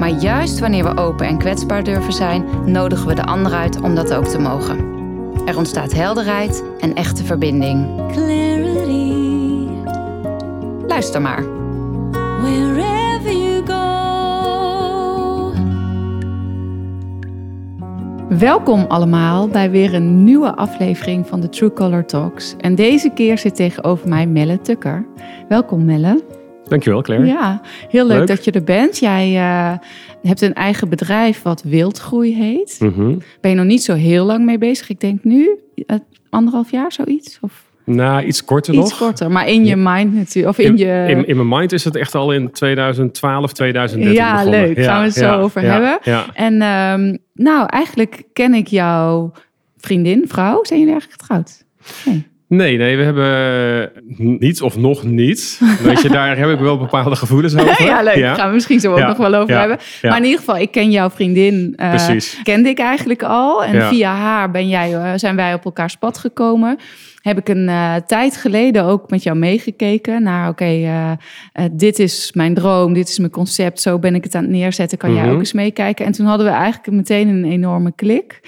[0.00, 3.94] Maar juist wanneer we open en kwetsbaar durven zijn, nodigen we de ander uit om
[3.94, 4.78] dat ook te mogen.
[5.46, 7.86] Er ontstaat helderheid en echte verbinding.
[8.12, 9.68] clarity
[10.86, 11.44] Luister maar.
[12.40, 13.78] wherever you go.
[18.28, 22.54] Welkom allemaal bij weer een nieuwe aflevering van de True Color Talks.
[22.58, 25.06] En deze keer zit tegenover mij Melle Tukker.
[25.48, 26.39] Welkom Melle.
[26.70, 27.26] Dankjewel, Claire.
[27.26, 28.26] Ja, heel leuk, Leuk.
[28.26, 28.98] dat je er bent.
[28.98, 29.72] Jij eh,
[30.22, 32.76] hebt een eigen bedrijf wat Wildgroei heet.
[32.80, 33.14] Mhm.
[33.40, 34.88] Ben je nog niet zo heel lang mee bezig?
[34.90, 35.96] Ik denk nu eh,
[36.30, 37.38] anderhalf jaar zoiets?
[37.40, 38.98] Of Nou, iets korter iets nog.
[38.98, 40.58] korter, maar in je mind natuurlijk.
[40.58, 41.06] Of in, In, je...
[41.08, 44.60] in, in mijn mind is het echt al in 2012, 2013 Ja, begonnen.
[44.60, 44.78] leuk.
[44.84, 45.98] Gaan we het zo over ja, hebben.
[46.34, 49.32] En ehm, nou, eigenlijk ken ik jouw
[49.76, 50.64] vriendin, vrouw.
[50.64, 51.64] Zijn jullie eigenlijk getrouwd?
[52.04, 52.26] Nee.
[52.50, 53.90] Nee, nee, we hebben
[54.38, 55.60] niets of nog niet.
[55.82, 57.84] Weet je, daar heb ik wel bepaalde gevoelens over.
[57.84, 58.20] Ja, leuk.
[58.20, 59.06] Daar gaan we misschien zo ook Ja.
[59.08, 59.58] nog wel over Ja.
[59.60, 59.78] hebben.
[60.02, 60.08] Ja.
[60.08, 61.72] Maar in ieder geval, ik ken jouw vriendin.
[61.76, 62.40] eh, Precies.
[62.42, 63.64] Kende ik eigenlijk al.
[63.64, 63.88] En Ja.
[63.88, 66.78] via haar ben jij, eh, zijn wij op elkaars pad gekomen.
[67.20, 71.98] Heb ik een eh, tijd geleden ook met jou meegekeken naar, oké, eh, eh, dit
[71.98, 75.14] is mijn droom, dit is mijn concept, zo ben ik het aan het neerzetten, kan
[75.14, 75.32] jij Mhm.
[75.32, 76.06] ook eens meekijken?
[76.06, 78.40] En toen hadden we eigenlijk meteen een enorme klik.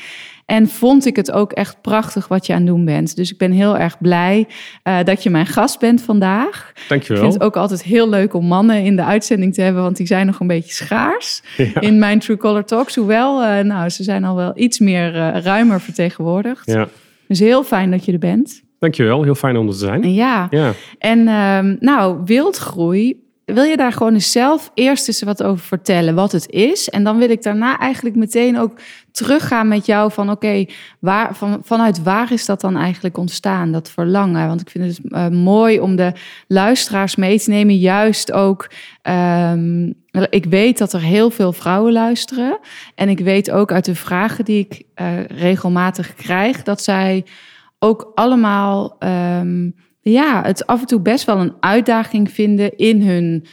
[0.53, 3.17] En vond ik het ook echt prachtig wat je aan het doen bent.
[3.17, 4.47] Dus ik ben heel erg blij
[4.83, 6.71] eh, dat je mijn gast bent vandaag.
[6.75, 7.23] Ik Dankjewel.
[7.23, 10.07] vind het ook altijd heel leuk om mannen in de uitzending te hebben, want die
[10.07, 11.81] zijn nog een beetje schaars Ja.
[11.81, 12.95] in mijn True Color Talks.
[12.95, 16.67] Hoewel, eh, nou, ze zijn al wel iets meer eh, ruimer vertegenwoordigd.
[16.71, 16.89] Ja.
[17.29, 18.63] Dus heel fijn dat je er bent.
[18.79, 20.03] Dankjewel, heel fijn om er te zijn.
[20.03, 20.73] En ja, Ja.
[20.99, 23.21] en ehm, nou, wildgroei.
[23.45, 26.89] Wil je daar gewoon eens zelf eerst eens wat over vertellen, wat het is?
[26.89, 28.73] En dan wil ik daarna eigenlijk meteen ook
[29.13, 30.31] teruggaan met jou van...
[30.31, 30.65] oké,
[30.99, 34.49] waar van, vanuit waar is dat dan eigenlijk ontstaan, dat verlangen?
[34.49, 36.13] Want ik vind het eh, mooi om de
[36.47, 37.77] luisteraars mee te nemen.
[37.77, 38.71] Juist ook,
[39.03, 39.93] ehm,
[40.31, 42.59] ik weet dat er heel veel vrouwen luisteren.
[42.95, 46.63] En ik weet ook uit de vragen die ik eh, regelmatig krijg...
[46.63, 47.25] dat zij
[47.79, 49.71] ook allemaal ehm,
[50.01, 53.47] ja, het af en toe best wel een uitdaging vinden in hun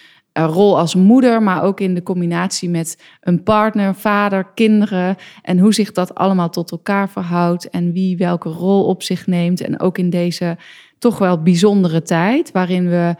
[0.46, 5.74] rol als moeder, maar ook in de combinatie met een partner, vader, kinderen en hoe
[5.74, 9.62] zich dat allemaal tot elkaar verhoudt en wie welke rol op zich neemt.
[9.62, 10.58] En ook in deze
[10.98, 13.16] toch wel bijzondere tijd waarin we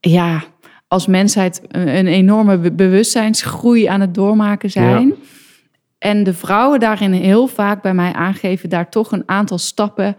[0.00, 0.44] ja,
[0.88, 5.14] als mensheid een enorme be- bewustzijnsgroei aan het doormaken zijn.
[5.98, 10.16] En de vrouwen daarin heel vaak bij mij aangeven daar toch een aantal stappen,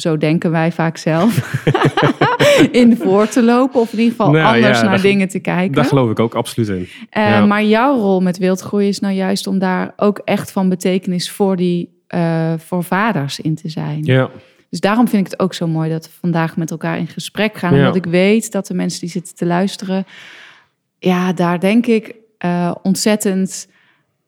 [0.00, 1.62] zo denken wij vaak zelf,
[2.72, 3.80] in voor te lopen.
[3.80, 5.74] Of in ieder geval Nou, anders ja, naar daar- dingen te kijken.
[5.74, 6.88] Daar geloof ik ook absoluut in.
[7.10, 7.46] Eh, ja.
[7.46, 11.56] Maar jouw rol met wildgroei is nou juist om daar ook echt van betekenis voor,
[11.56, 14.04] die, eh, voor vaders in te zijn.
[14.04, 14.30] Ja,
[14.70, 17.56] Dus daarom vind ik het ook zo mooi dat we vandaag met elkaar in gesprek
[17.56, 17.72] gaan.
[17.74, 17.78] Ja.
[17.78, 20.04] Omdat ik weet dat de mensen die zitten te luisteren,
[20.98, 23.68] ja, daar denk ik eh, ontzettend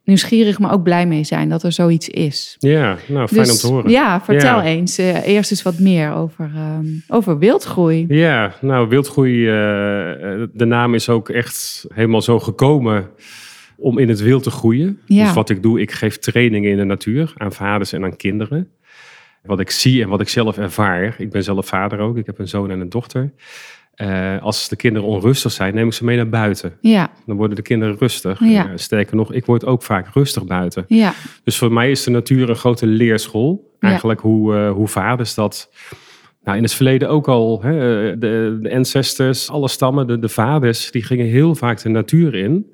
[0.03, 2.55] nieuwsgierig, maar ook blij mee zijn dat er zoiets is.
[2.59, 2.97] ja.
[3.07, 3.83] nou fijn om te horen.
[3.83, 4.63] Dus Ja, vertel Ja.
[4.63, 8.05] eens eh, eerst eens wat meer over, ehm, over wildgroei.
[8.07, 13.09] Ja, nou, wildgroei, eh, eh, de naam is ook echt helemaal zo gekomen
[13.77, 14.99] om in het wild te groeien.
[15.05, 15.23] Ja.
[15.25, 18.67] Dus wat ik doe, ik geef trainingen in de natuur aan vaders en aan kinderen.
[19.43, 21.15] Wat ik zie en wat ik zelf ervaar.
[21.17, 23.31] Ik ben zelf vader ook, ik heb een zoon en een dochter.
[23.93, 26.73] Eh, als de kinderen onrustig zijn, neem ik ze mee naar buiten.
[26.81, 28.39] Ja, Dan worden de kinderen rustig.
[28.39, 28.65] Ja.
[28.65, 30.85] Eh, sterker nog, ik word ook vaak rustig buiten.
[30.87, 33.71] ja, Dus voor mij is de natuur een grote leerschool.
[33.79, 33.87] Ja.
[33.87, 35.69] Eigenlijk hoe, eh, hoe vaders dat
[36.43, 37.61] nou, in het verleden ook al.
[37.61, 37.71] Hè,
[38.17, 42.73] de, de ancestors, alle stammen, de, de vaders, die gingen heel vaak de natuur in.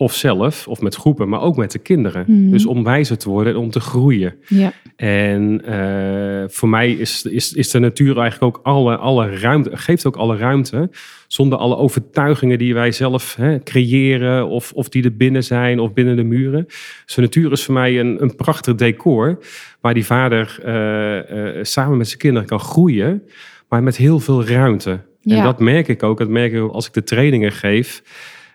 [0.00, 2.24] Of zelf, of met groepen, maar ook met de kinderen.
[2.26, 2.50] Mhm.
[2.50, 4.34] Dus om wijzer te worden en om te groeien.
[4.46, 9.76] ja, En eh, voor mij is, is, is de natuur eigenlijk ook alle, alle ruimte,
[9.76, 10.90] geeft ook alle ruimte.
[11.26, 15.92] Zonder alle overtuigingen die wij zelf hè, creëren, of, of die er binnen zijn of
[15.92, 16.64] binnen de muren.
[17.04, 19.38] Dus de natuur is voor mij een, een prachtig decor.
[19.80, 23.22] Waar die vader eh, eh, samen met zijn kinderen kan groeien,
[23.68, 25.00] maar met heel veel ruimte.
[25.20, 25.36] Ja.
[25.36, 26.18] En dat merk ik ook.
[26.18, 28.02] Dat merk ik ook als ik de trainingen geef.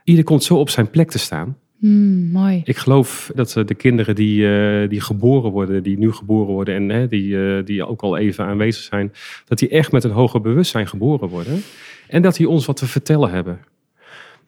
[0.06, 1.58] Ieder komt zo op zijn plek te staan.
[1.80, 2.62] Hmm, mooi.
[2.64, 6.76] Ik geloof dat eh, de kinderen die, eh, die geboren worden, die nu geboren worden
[6.76, 9.14] en hè, die, eh, die ook al even aanwezig zijn,
[9.46, 11.62] dat die echt met een hoger bewustzijn geboren worden.
[12.08, 13.60] En dat die ons wat te vertellen hebben.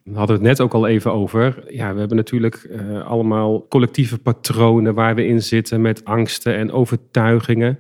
[0.04, 1.64] We hadden het net ook al even over.
[1.70, 2.70] Ja, we hebben natuurlijk
[3.06, 7.80] allemaal collectieve patronen waar we in zitten met angsten en overtuigingen.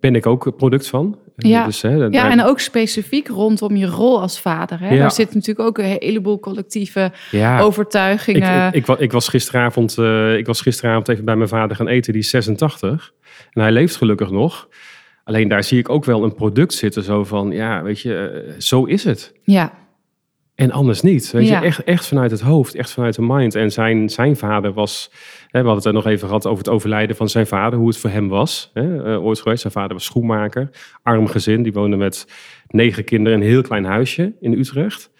[0.00, 1.18] Ben ik ook product van.
[1.36, 1.64] Ja.
[1.64, 4.80] Dus, hè, Ja, daar- en ook specifiek rondom je rol als vader.
[4.80, 4.94] Hè?
[4.94, 5.00] Ja.
[5.00, 8.66] Daar zit natuurlijk ook een heleboel collectieve ja, overtuigingen.
[8.72, 12.12] ik, ik, ik was gisteravond, eh, ik was gisteravond even bij mijn vader gaan eten,
[12.12, 13.12] die is 86.
[13.52, 14.68] En hij leeft gelukkig nog.
[15.24, 18.60] Alleen daar zie ik ook wel een product zitten, zo van, ja, weet je, eh,
[18.60, 19.32] zo is het.
[19.44, 19.72] ja,
[20.56, 21.30] En anders niet.
[21.30, 21.58] Weet Ja.
[21.60, 23.54] je, echt, echt vanuit het hoofd, echt vanuit de mind.
[23.54, 25.10] En zijn, zijn vader was,
[25.46, 27.88] hè, we hadden het er nog even gehad over het overlijden van zijn vader, hoe
[27.88, 28.70] het voor hem was.
[28.74, 29.60] Hè, eh, ooit geweest.
[29.60, 30.70] Zijn vader was schoenmaker,
[31.02, 31.62] arm gezin.
[31.62, 32.26] Die woonde met
[32.68, 35.10] negen kinderen in een heel klein huisje in Utrecht.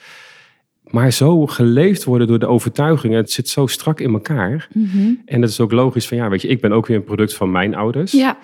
[0.82, 4.68] Maar zo geleefd worden door de overtuigingen, het zit zo strak in elkaar.
[4.72, 5.12] Mhm.
[5.24, 7.34] En het is ook logisch van, ja, weet je, ik ben ook weer een product
[7.34, 8.12] van mijn ouders.
[8.12, 8.38] ja,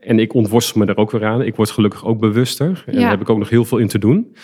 [0.00, 1.42] En ik ontworstel me er ook weer aan.
[1.42, 2.82] Ik word gelukkig ook bewuster.
[2.86, 3.00] En Ja.
[3.00, 4.36] daar heb ik ook nog heel veel in te doen.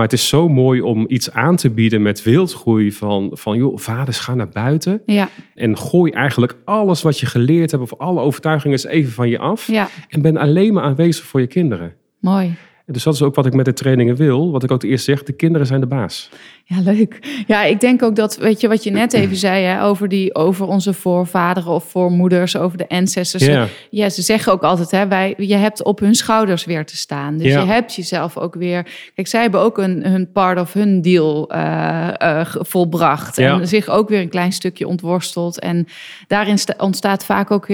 [0.00, 3.78] Maar het is zo mooi om iets aan te bieden met wildgroei van, van joh,
[3.78, 5.02] vaders, ga naar buiten.
[5.06, 9.28] ja, En gooi eigenlijk alles wat je geleerd hebt of alle overtuigingen eens even van
[9.28, 9.66] je af.
[9.66, 11.94] ja, En ben alleen maar aanwezig voor je kinderen.
[12.20, 12.54] mooi.
[12.92, 14.50] Dus dat is ook wat ik met de trainingen wil.
[14.50, 16.28] Wat ik ook eerst zeg, de kinderen zijn de baas.
[16.64, 17.42] Ja, leuk.
[17.46, 20.34] Ja, ik denk ook dat, weet je, wat je net even zei hè, over, die,
[20.34, 23.44] over onze voorvaderen of voormoeders, over de ancestors.
[23.44, 23.66] Ja.
[23.90, 27.36] Ja, ze zeggen ook altijd, hè, wij, je hebt op hun schouders weer te staan.
[27.36, 27.60] Dus Ja.
[27.60, 28.86] je hebt jezelf ook weer.
[29.14, 32.08] Kijk, zij hebben ook een, hun part of hun deal eh,
[32.40, 33.36] eh, volbracht.
[33.36, 33.60] Ja.
[33.60, 35.60] En zich ook weer een klein stukje ontworsteld.
[35.60, 35.86] En
[36.26, 37.68] daarin sta- ontstaat vaak ook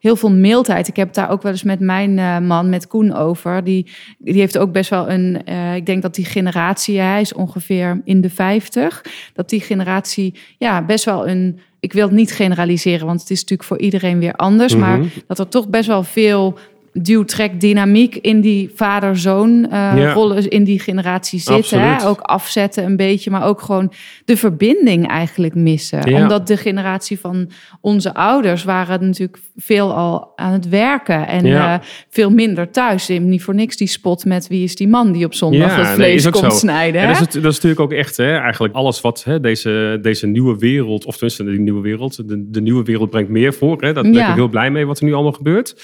[0.00, 0.88] heel veel mildheid.
[0.88, 3.64] Ik heb het daar ook wel eens met mijn eh, man, met Koen, over.
[3.64, 5.44] Die, die heeft ook best wel een.
[5.44, 9.04] eh, ik denk dat die generatie, hij is ongeveer in de 50,
[9.34, 11.58] dat die generatie ja, best wel een.
[11.80, 14.76] Ik wil het niet generaliseren, want het is natuurlijk voor iedereen weer anders.
[14.76, 15.08] Maar Mhm.
[15.26, 16.58] dat er toch best wel veel
[16.92, 20.12] duwtrek dynamiek in die vader-zoon eh, Ja.
[20.12, 21.80] rollen in die generatie zitten.
[21.80, 22.06] Hè?
[22.06, 23.92] Ook afzetten een beetje, maar ook gewoon
[24.24, 26.10] de verbinding eigenlijk missen.
[26.10, 26.22] Ja.
[26.22, 27.50] Omdat de generatie van
[27.80, 31.74] onze ouders waren natuurlijk veel al aan het werken en Ja.
[31.80, 33.08] eh, veel minder thuis.
[33.08, 35.94] Niet voor niks die spot met wie is die man die op zondag het nee,
[35.94, 36.58] vlees ook komt zo.
[36.58, 37.00] snijden.
[37.00, 37.12] En hè?
[37.12, 40.26] dat, is, het- dat is natuurlijk ook echt, hè, eigenlijk alles wat hè, deze, deze
[40.26, 43.80] nieuwe wereld, of tenminste die nieuwe wereld, de, de nieuwe wereld brengt meer voor.
[43.82, 45.74] Hè, daar ben ik heel blij mee wat er nu allemaal gebeurt.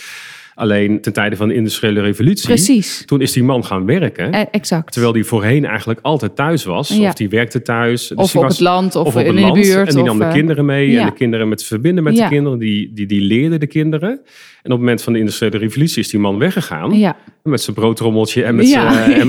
[0.59, 4.33] Alleen ten tijde van de industriële revolutie, Precies, toen is die man gaan werken.
[4.33, 4.93] Eh, exact.
[4.93, 6.89] Terwijl die voorheen eigenlijk altijd thuis was.
[6.89, 7.09] Ja.
[7.09, 8.09] Of die werkte thuis.
[8.09, 9.55] Dus of op was, het land of, of op in het de land.
[9.55, 9.89] buurt.
[9.89, 10.91] En die of, nam de eh, kinderen mee.
[10.91, 11.01] ja.
[11.01, 12.23] En de kinderen met verbinden met Ja.
[12.29, 12.59] de kinderen.
[12.59, 14.11] Die, die, die leerden de kinderen.
[14.11, 16.99] En op het moment van de industriële revolutie is die man weggegaan.
[16.99, 17.17] Ja.
[17.43, 19.27] Met zijn broodrommeltje en met Ja, zijn, en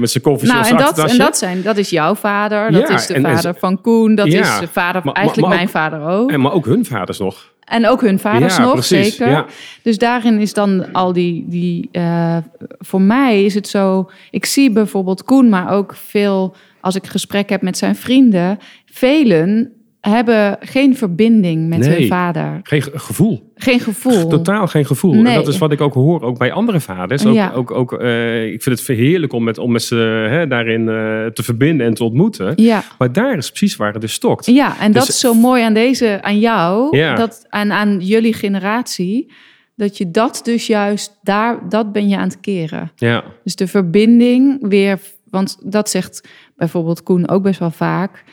[0.00, 3.06] met zijn, koffies Nou, en dat, en dat, zijn, dat is jouw vader, dat is
[3.06, 5.72] de en- en vader van Koen, dat is de vader, maar- eigenlijk maar mijn ook-
[5.74, 6.30] vader ook.
[6.30, 7.52] En maar ook hun vaders nog.
[7.60, 9.28] En ook hun vaders Ja, nog, precies, zeker.
[9.28, 9.46] ja.
[9.82, 11.44] Dus daarin is dan al die...
[11.48, 12.36] die eh,
[12.78, 14.10] voor mij is het zo...
[14.30, 16.54] Ik zie bijvoorbeeld Koen, maar ook veel...
[16.80, 18.58] Als ik gesprek heb met zijn vrienden...
[18.84, 21.98] Velen hebben geen verbinding met Nee.
[21.98, 22.60] hun vader.
[22.62, 23.52] Geen ge- gevoel.
[23.54, 24.26] Geen gevoel.
[24.26, 25.14] Totaal geen gevoel.
[25.14, 27.26] En dat is wat ik ook hoor, ook bij andere vaders.
[27.26, 27.52] Ook, Ja.
[27.54, 29.94] ook, ook, eh, ik vind het heerlijk om met, om met ze
[30.30, 32.52] hè, daarin eh, te verbinden en te ontmoeten.
[32.56, 32.82] Ja.
[32.98, 34.46] Maar daar is precies waar het dus stokt.
[34.46, 37.14] Ja, en dat Dus- is zo mooi aan deze, aan jou, Ja.
[37.14, 39.32] dat, en aan jullie generatie,
[39.76, 42.90] dat je dat dus juist daar, dat ben je aan het keren.
[42.96, 44.98] Ja, Dus de verbinding weer,
[45.30, 48.24] want dat zegt bijvoorbeeld Koen ook best wel vaak.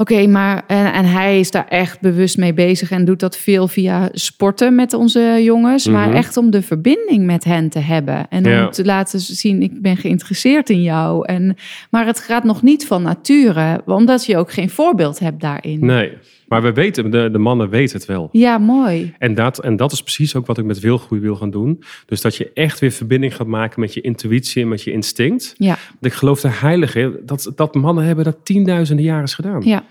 [0.00, 3.68] Oké, maar en, en hij is daar echt bewust mee bezig en doet dat veel
[3.68, 5.86] via sporten met onze jongens.
[5.86, 6.16] Maar Mhm.
[6.16, 8.26] echt om de verbinding met hen te hebben.
[8.28, 8.64] En Ja.
[8.66, 11.26] om te laten zien, ik ben geïnteresseerd in jou.
[11.26, 11.56] En,
[11.90, 15.86] maar het gaat nog niet van nature, omdat je ook geen voorbeeld hebt daarin.
[15.86, 16.12] nee.
[16.48, 18.28] Maar we weten, de, de mannen weten het wel.
[18.32, 19.14] Ja, mooi.
[19.18, 21.82] En dat, en dat is precies ook wat ik met wilgroei wil gaan doen.
[22.06, 25.54] Dus dat je echt weer verbinding gaat maken met je intuïtie en met je instinct.
[25.56, 29.62] Ja, Want ik geloof er heilig in dat, dat mannen hebben dat tienduizenden jaren gedaan.
[29.64, 29.84] ja.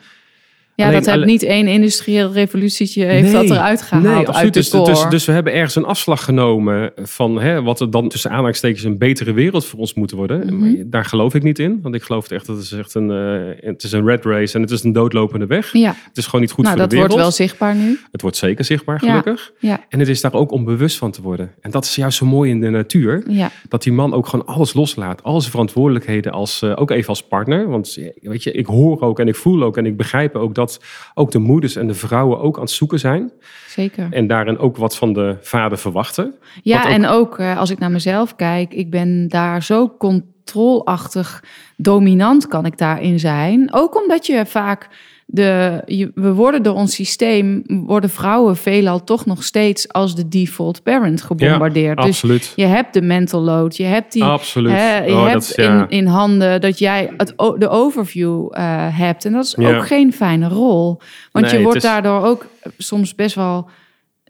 [0.78, 4.28] Ja, Alleen- dat heeft alleen- niet één industrieel revolutietje heeft dat eruit gehaald Nee, uit
[4.28, 4.54] absoluut.
[4.54, 8.10] de Dus, dus, dus we hebben ergens een afslag genomen van hè, wat er dan
[8.10, 10.40] tussen aanhalingstekens een betere wereld voor ons moet worden.
[10.46, 10.58] Mhm.
[10.60, 11.80] Maar Daar geloof ik niet in.
[11.82, 14.56] Want ik geloof echt dat het is echt een, eh, het is een red race
[14.56, 15.74] en het is een doodlopende weg.
[15.74, 17.14] ja, Het is gewoon niet goed nou voor dat de wereld.
[17.20, 18.00] wordt wel zichtbaar nu.
[18.12, 19.52] Het wordt zeker zichtbaar, gelukkig.
[19.60, 21.52] Ja, En het is daar ook om bewust van te worden.
[21.62, 23.24] En dat is juist zo mooi in de natuur.
[23.70, 25.24] Dat die man ook gewoon alles loslaat.
[25.24, 27.70] Al zijn verantwoordelijkheden, als, eh, ook even als partner.
[27.70, 30.66] Want weet je, ik hoor ook en ik voel ook en ik begrijp ook dat
[31.14, 33.32] ook de moeders en de vrouwen ook aan het zoeken zijn.
[33.68, 34.08] zeker.
[34.12, 36.34] En daarin ook wat van de vader verwachten.
[36.64, 41.44] Ja, ook- en ook eh, als ik naar mezelf kijk, ik ben daar zo controleachtig
[41.78, 43.74] dominant kan ik daarin zijn.
[43.74, 44.88] Ook omdat je vaak
[45.30, 50.28] de, je- we worden door ons systeem, worden vrouwen veelal toch nog steeds als de
[50.28, 51.98] default parent gebombardeerd.
[51.98, 52.54] dus Absoluut.
[52.56, 54.72] je hebt de mental load, je hebt die, Absoluut.
[54.72, 55.82] hè, je Oh, hebt is- ja.
[55.82, 58.64] in, in handen dat jij het, de overview eh,
[58.98, 59.26] hebt.
[59.26, 59.76] En dat is Ja.
[59.78, 61.00] ook geen fijne rol.
[61.32, 62.46] Want Nee, je wordt is- daardoor ook
[62.78, 63.70] soms best wel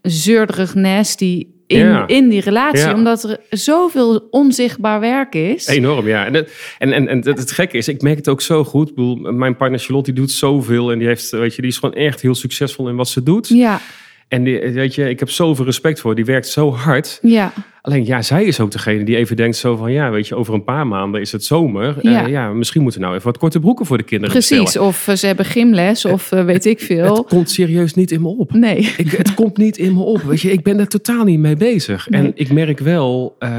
[0.02, 2.06] zeurderig, nasty in, Ja.
[2.06, 2.78] in die relatie.
[2.86, 2.94] Ja.
[2.94, 5.66] Omdat er zoveel onzichtbaar werk is.
[5.66, 6.24] Enorm, ja.
[6.26, 8.88] En, het- en, en, en het, het gekke is, ik merk het ook zo goed.
[8.88, 10.92] Ik bedoel, mijn partner Charlotte die doet zoveel.
[10.92, 13.48] En die, heeft, weet je, die is gewoon echt heel succesvol in wat ze doet.
[13.48, 13.80] Ja,
[14.28, 16.14] En die, weet je, ik heb zoveel respect voor.
[16.14, 17.18] Die werkt zo hard.
[17.22, 19.92] ja, Alleen ja, zij is ook degene die even denkt zo van...
[19.92, 21.96] Ja, weet je, over een paar maanden is het zomer.
[22.02, 22.10] Ja.
[22.10, 24.62] Ja, ja misschien moeten we nou even wat korte broeken voor de kinderen precies.
[24.62, 24.88] bestellen.
[24.88, 27.16] Of eh, ze hebben gymles of eh, weet ik veel.
[27.16, 28.52] Het komt serieus niet in me op.
[28.52, 28.94] Nee.
[28.96, 30.22] Ik, het komt niet in me op.
[30.22, 32.08] Weet je, ik ben er totaal niet mee bezig.
[32.08, 32.20] Nee.
[32.22, 33.50] En ik merk wel, eh,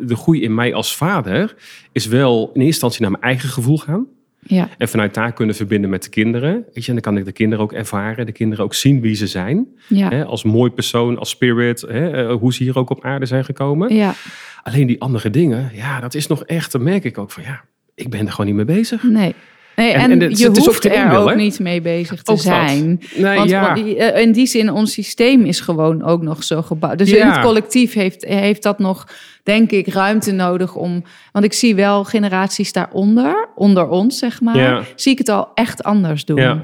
[0.00, 1.54] de groei in mij als vader
[1.92, 4.06] is wel in eerste instantie naar mijn eigen gevoel gaan.
[4.46, 6.52] Ja, En vanuit daar kunnen verbinden met de kinderen.
[6.72, 8.26] Weet je, en dan kan ik de kinderen ook ervaren.
[8.26, 9.66] De kinderen ook zien wie ze zijn.
[9.88, 11.80] ja, Hè, als mooi persoon, als spirit.
[11.80, 13.94] Hè, eh, hoe ze hier ook op aarde zijn gekomen.
[13.94, 14.14] ja.
[14.62, 17.64] Alleen die andere dingen, ja, dat is nog echt, dan merk ik ook van ja,
[17.94, 19.02] ik ben er gewoon niet mee bezig.
[19.02, 19.34] Nee.
[19.76, 21.80] Nee, En- en, en het- je het is ook hoeft geen er ook niet mee
[21.80, 23.00] bezig te Ook zijn.
[23.14, 23.76] Nee, Want ja.
[23.76, 26.98] eh, in die zin, ons systeem is gewoon ook nog zo gebouwd.
[26.98, 29.06] Dus in het collectief heeft, heeft dat nog,
[29.42, 31.04] denk ik, ruimte nodig om...
[31.32, 34.56] Want ik zie wel generaties daaronder, onder ons zeg maar...
[34.56, 34.82] Ja.
[34.94, 36.62] zie ik het al echt anders doen.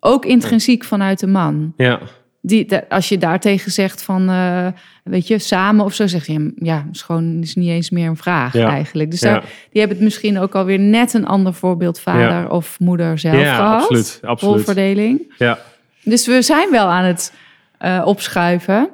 [0.00, 1.72] Ook intrinsiek vanuit de man.
[1.76, 2.00] Ja,
[2.46, 4.66] Die, als je daartegen zegt van, eh,
[5.04, 8.16] weet je, samen of zo, zeg je, ja, is gewoon is niet eens meer een
[8.16, 8.68] vraag Ja.
[8.70, 9.10] eigenlijk.
[9.10, 9.30] Dus Ja.
[9.32, 12.46] daar, die hebben het misschien ook alweer net een ander voorbeeld vader Ja.
[12.46, 13.80] of moeder zelf Ja, gehad.
[13.82, 14.54] absoluut, absoluut.
[14.54, 15.34] Rolverdeling.
[15.38, 15.58] ja,
[16.02, 17.32] Dus we zijn wel aan het
[17.78, 18.88] eh, opschuiven.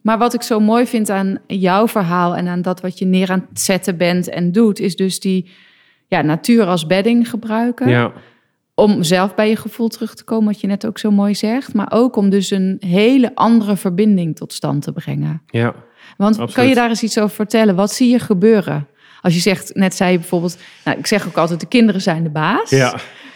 [0.00, 3.30] Maar wat ik zo mooi vind aan jouw verhaal en aan dat wat je neer
[3.30, 5.50] aan het zetten bent en doet, is dus die
[6.06, 8.12] ja, natuur als bedding gebruiken ja,
[8.74, 11.74] om zelf bij je gevoel terug te komen, wat je net ook zo mooi zegt.
[11.74, 15.42] Maar ook om dus een hele andere verbinding tot stand te brengen.
[15.46, 15.74] ja.
[16.16, 17.74] Want kan je daar eens iets over vertellen?
[17.74, 18.86] Wat zie je gebeuren?
[19.20, 22.22] Als je zegt, net zei je bijvoorbeeld, nou, ik zeg ook altijd, de kinderen zijn
[22.22, 22.70] de baas.
[22.70, 22.94] Ja,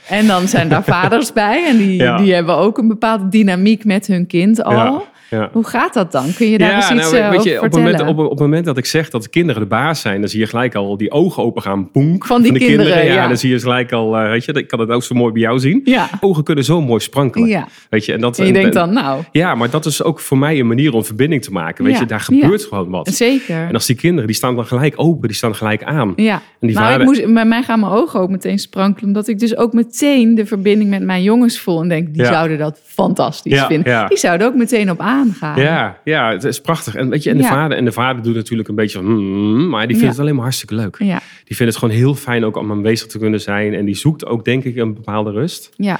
[0.08, 2.16] En dan zijn daar vaders bij en die, Ja.
[2.16, 4.72] die hebben ook een bepaalde dynamiek met hun kind al.
[4.72, 5.48] ja, ja.
[5.52, 6.34] Hoe gaat dat dan?
[6.36, 8.38] Kun je daar eens iets nou, eh, weet over je, op moment, op, op het
[8.38, 10.96] moment dat ik zeg dat de kinderen de baas zijn, dan zie je gelijk al
[10.96, 13.28] die ogen open gaan, poenk, Van die de kinderen, Ja, ja.
[13.28, 15.42] dan zie je gelijk al, eh, weet je, ik kan het ook zo mooi bij
[15.42, 15.80] jou zien.
[15.84, 16.08] Ja.
[16.20, 17.48] Ogen kunnen zo mooi sprankelen.
[17.48, 17.68] Ja.
[17.90, 20.20] Weet je, en dat, En je en- denkt dan, nou, Ja, maar dat is ook
[20.20, 21.84] voor mij een manier om verbinding te maken.
[21.84, 23.08] Weet Ja, je, daar gebeurt gewoon wat.
[23.08, 23.66] zeker.
[23.68, 26.12] En als die kinderen, die staan dan gelijk open, die staan gelijk aan.
[26.16, 29.06] Ja, En die nou, vader- ik moest, bij mij gaan mijn ogen ook meteen sprankelen.
[29.08, 31.82] Omdat ik dus ook meteen de verbinding met mijn jongens voel.
[31.82, 32.32] En denk, die Ja.
[32.32, 33.92] zouden dat fantastisch Ja, vinden.
[33.92, 34.06] ja.
[34.06, 35.60] Die zouden ook meteen op aangaan.
[35.60, 36.94] Ja, ja, het is prachtig.
[36.94, 37.48] En, weet je, en, de Ja.
[37.48, 39.06] vader, en de vader doet natuurlijk een beetje van...
[39.06, 40.08] hmm, maar die vindt Ja.
[40.10, 40.96] het alleen maar hartstikke leuk.
[40.98, 43.74] Ja, Die vindt het gewoon heel fijn ook om aanwezig te kunnen zijn.
[43.74, 45.70] En die zoekt ook, denk ik, een bepaalde rust.
[45.76, 45.98] ja.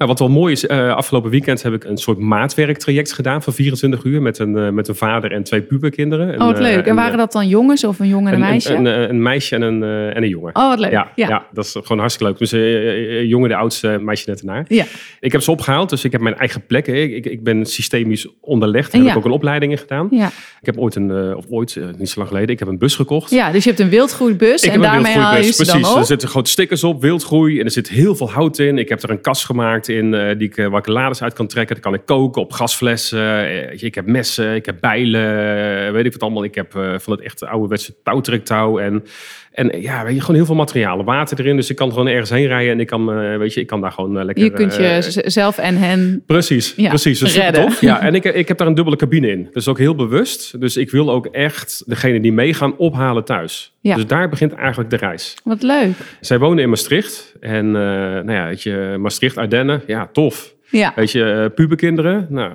[0.00, 3.52] Nou, wat wel mooi is, eh, afgelopen weekend heb ik een soort maatwerktraject gedaan van
[3.52, 6.32] 24 uur met een, eh, met een vader en twee puberkinderen.
[6.32, 6.82] Oh, wat En, leuk.
[6.84, 8.74] eh, En waren dat dan jongens of een jongen en een, meisje?
[8.74, 10.56] Een, een, een meisje en een, eh, en een jongen.
[10.56, 10.90] oh, wat leuk.
[10.90, 11.46] Ja, Ja, ja.
[11.52, 12.38] dat is gewoon hartstikke leuk.
[12.40, 14.64] Dus eh, eh, jongen de oudste, meisje net ernaar.
[14.68, 14.84] ja.
[15.20, 17.02] Ik heb ze opgehaald, dus ik heb mijn eigen plekken.
[17.02, 18.92] Ik, ik, ik ben systemisch onderlegd.
[18.92, 19.06] Daar Ja.
[19.06, 20.08] heb ik ook een opleiding in gedaan.
[20.10, 20.26] ja.
[20.60, 22.78] Ik heb ooit een, eh, of ooit, eh, niet zo lang geleden, ik heb een
[22.78, 23.30] bus gekocht.
[23.30, 25.92] Ja, dus je hebt een wildgroeibus Ik en daarmee haal je ze dan precies.
[25.94, 25.98] op.
[26.00, 27.58] Er zitten grote stickers op, wildgroei.
[27.58, 28.78] En er zit heel veel hout in.
[28.78, 31.32] Ik heb er een kast gemaakt in eh, die ik, eh, waar ik lades uit
[31.32, 31.74] kan trekken.
[31.74, 33.46] Dan kan ik koken op gasflessen.
[33.46, 36.44] Eh, ik heb messen, ik heb bijlen, weet ik wat allemaal.
[36.44, 38.78] Ik heb van het echte ouderwetse touwtrektouw.
[38.78, 39.04] En,
[39.50, 41.04] en eh, ja, weet je, gewoon heel veel materialen.
[41.04, 42.72] Water erin, dus ik kan gewoon ergens heen rijden.
[42.72, 44.44] En ik kan, eh, weet je, ik kan daar gewoon eh, lekker...
[44.44, 46.22] Je kunt je eh, z- zelf en hen...
[46.26, 47.18] Precies, Ja, precies.
[47.18, 47.62] Super redden.
[47.62, 47.80] tof.
[47.80, 49.48] Ja, en ik, ik heb daar een dubbele cabine in.
[49.52, 50.60] Dus ook heel bewust.
[50.60, 53.74] Dus ik wil ook echt degene die meegaan ophalen thuis.
[53.80, 53.94] Ja.
[53.94, 55.34] Dus daar begint eigenlijk de reis.
[55.44, 55.92] Wat leuk.
[56.20, 57.34] Zij wonen in Maastricht.
[57.40, 60.54] En nou ja, weet je, Maastricht, Ardennen, ja, tof.
[60.70, 62.52] Ja, Weet je, puberkinderen, nou,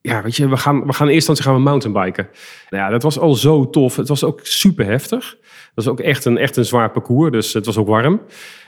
[0.00, 2.28] ja, weet je, we gaan, we gaan in eerste instantie gaan we mountainbiken.
[2.70, 3.96] Nou ja, dat was al zo tof.
[3.96, 5.36] Het was ook super heftig.
[5.74, 8.20] Dat was ook echt een, echt een zwaar parcours, dus het was ook warm.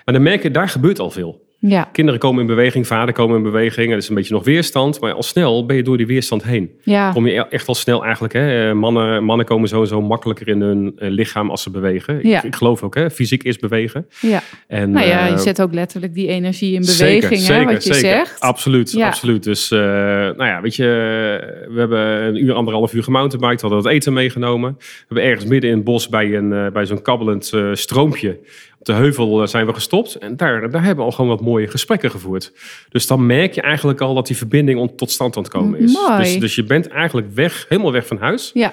[0.05, 1.51] Maar dan merk je, daar gebeurt al veel.
[1.69, 3.91] Ja, Kinderen komen in beweging, vader komen in beweging.
[3.91, 6.71] Er is een beetje nog weerstand, maar al snel ben je door die weerstand heen.
[6.83, 7.13] ja.
[7.13, 8.33] Kom je e- echt al snel eigenlijk.
[8.33, 8.69] Hè?
[8.69, 12.29] Eh, Mannen, mannen komen sowieso makkelijker in hun eh, lichaam als ze bewegen.
[12.29, 12.39] Ja.
[12.39, 13.11] Ik, ik geloof ook, hè?
[13.11, 14.07] fysiek is bewegen.
[14.21, 14.41] ja.
[14.67, 17.73] En, Nou ja, je eh, zet ook letterlijk die energie in Zeker, beweging, hè, zeker,
[17.73, 18.09] wat je zeker.
[18.11, 18.41] zegt.
[18.41, 19.07] Absoluut, Ja.
[19.07, 19.43] absoluut.
[19.45, 20.85] Dus, nou ja, weet je,
[21.71, 23.61] we hebben een uur, anderhalf uur gemountainbiked.
[23.61, 24.75] We hadden het eten meegenomen.
[24.79, 28.39] We hebben ergens midden in het bos bij, een, bij zo'n kabbelend stroompje
[28.83, 30.15] de heuvel eh, zijn we gestopt.
[30.15, 32.53] En daar, daar hebben we al gewoon wat mooie gesprekken gevoerd.
[32.89, 35.93] Dus dan merk je eigenlijk al dat die verbinding tot stand aan het komen is.
[35.93, 36.23] Mooi.
[36.23, 38.51] Dus, dus je bent eigenlijk weg, helemaal weg van huis.
[38.55, 38.73] Ja,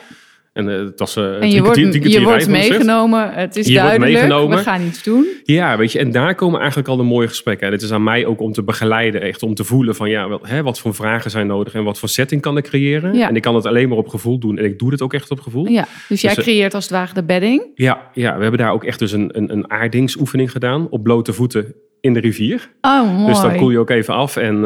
[0.53, 3.33] En eh, het was eh, En drie je wordt, drie je wordt meegenomen.
[3.33, 4.49] Het is Je duidelijk.
[4.49, 5.27] We gaan iets doen.
[5.43, 7.67] Ja, weet je, en daar komen eigenlijk al de mooie gesprekken.
[7.67, 10.29] En het is aan mij ook om te begeleiden, echt om te voelen van ja,
[10.29, 13.13] wel, hè, wat voor vragen zijn nodig en wat voor setting kan ik creëren.
[13.13, 13.29] Ja.
[13.29, 15.31] En ik kan het alleen maar op gevoel doen en ik doe het ook echt
[15.31, 15.67] op gevoel.
[15.67, 17.63] Ja, dus jij Dus, eh, creëert als het ware de bedding.
[17.75, 21.33] Ja, ja, we hebben daar ook echt dus een, een, een aardingsoefening gedaan op blote
[21.33, 22.69] voeten in de rivier.
[22.81, 23.25] Oh, mooi.
[23.25, 24.37] Dus dan koel je ook even af.
[24.37, 24.61] En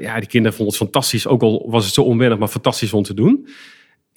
[0.00, 1.26] ja, die kinderen vonden het fantastisch.
[1.26, 3.46] Ook al was het zo onwennig, maar fantastisch om te doen.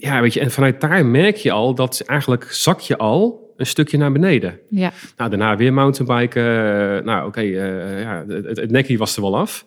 [0.01, 3.65] Ja, weet je, en vanuit daar merk je al dat eigenlijk zak je al een
[3.65, 4.60] stukje naar beneden.
[4.70, 6.43] Ja, Nou, daarna weer mountainbiken.
[6.98, 9.65] Eh, nou, oké, eh, ja, het, het nekkie was er wel af.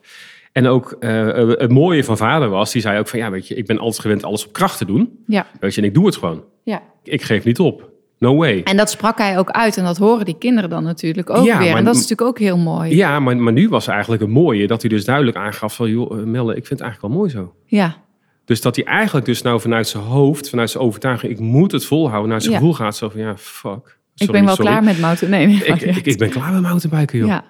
[0.53, 3.19] En ook eh, het mooie van vader was, die zei ook van...
[3.19, 5.19] ja, weet je, ik ben altijd gewend alles op kracht te doen.
[5.27, 6.45] ja, Weet je, en ik doe het gewoon.
[6.65, 6.83] ja.
[7.03, 7.91] Ik geef niet op.
[8.19, 8.61] No way.
[8.65, 9.77] En dat sprak hij ook uit.
[9.77, 11.69] En dat horen die kinderen dan natuurlijk ook Ja, weer.
[11.69, 12.97] maar- En dat is natuurlijk ook heel mooi.
[12.97, 15.91] Ja, maar, maar nu was eigenlijk het mooie dat hij dus duidelijk aangaf van...
[15.91, 17.55] joh, Melle, ik vind het eigenlijk wel mooi zo.
[17.67, 17.97] Ja,
[18.45, 21.33] Dus dat hij eigenlijk dus nou vanuit zijn hoofd, vanuit zijn overtuiging...
[21.33, 22.59] ik moet het volhouden, naar zijn Ja.
[22.59, 22.97] gevoel gaat.
[22.97, 23.73] Zo van, ja, fuck.
[23.87, 24.71] ik Sorry, ben wel sorry.
[24.71, 25.31] klaar met mountain.
[25.35, 27.29] Nee, nee, Ik, ik, ik ben klaar met mountainbiken, joh.
[27.29, 27.45] Ja,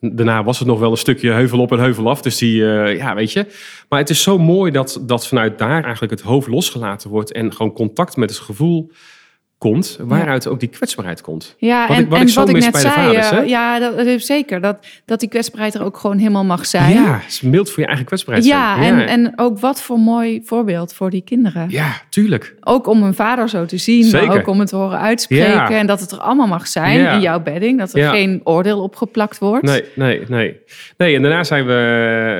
[0.00, 2.22] Daarna was het nog wel een stukje heuvel op en heuvel af.
[2.22, 3.46] Dus die, eh, ja, weet je.
[3.88, 7.32] Maar het is zo mooi dat, dat vanuit daar eigenlijk het hoofd losgelaten wordt.
[7.32, 8.90] En gewoon contact met het gevoel
[9.70, 9.98] komt.
[10.00, 11.54] Waaruit ook die kwetsbaarheid komt.
[11.58, 14.06] ja Wat en, ik- wat en ik wat net zei, vaders, eh, ja, dat, dat
[14.06, 14.60] is zeker.
[14.60, 16.92] Dat, dat die kwetsbaarheid er ook gewoon helemaal mag zijn.
[16.92, 18.46] Ja, het is mild voor je eigen kwetsbaarheid.
[18.46, 18.98] Ja, zijn.
[19.00, 21.66] en, en ook wat voor mooi voorbeeld voor die kinderen.
[21.70, 22.54] ja, tuurlijk.
[22.60, 24.26] Ook om hun vader zo te zien, Zeker.
[24.26, 25.46] maar ook om het te horen uitspreken.
[25.50, 25.70] Ja.
[25.70, 27.12] En dat het er allemaal mag zijn Ja.
[27.12, 27.78] in jouw bedding.
[27.78, 28.10] Dat er Ja.
[28.10, 29.64] geen oordeel opgeplakt wordt.
[29.66, 30.60] Nee, nee, nee.
[30.96, 31.72] Nee, en daarna zijn we,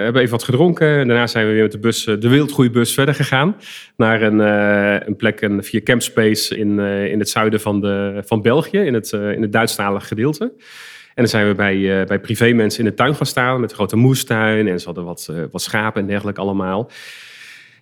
[0.03, 0.99] hebben even wat gedronken.
[0.99, 3.57] En daarna zijn we weer met de bus, eh, de Wildgroeibus verder gegaan.
[3.97, 8.23] Naar een, eh, een plek, een, via Campspace in, eh, in het zuiden van, de,
[8.27, 8.79] van België.
[8.79, 10.45] In het, eh, in het Duitsstalige gedeelte.
[10.45, 13.61] En dan zijn we bij, eh bij privémensen in de tuin gaan staan.
[13.61, 14.69] Met een grote moestuin.
[14.69, 16.91] En ze hadden wat, eh, wat schapen en dergelijke allemaal.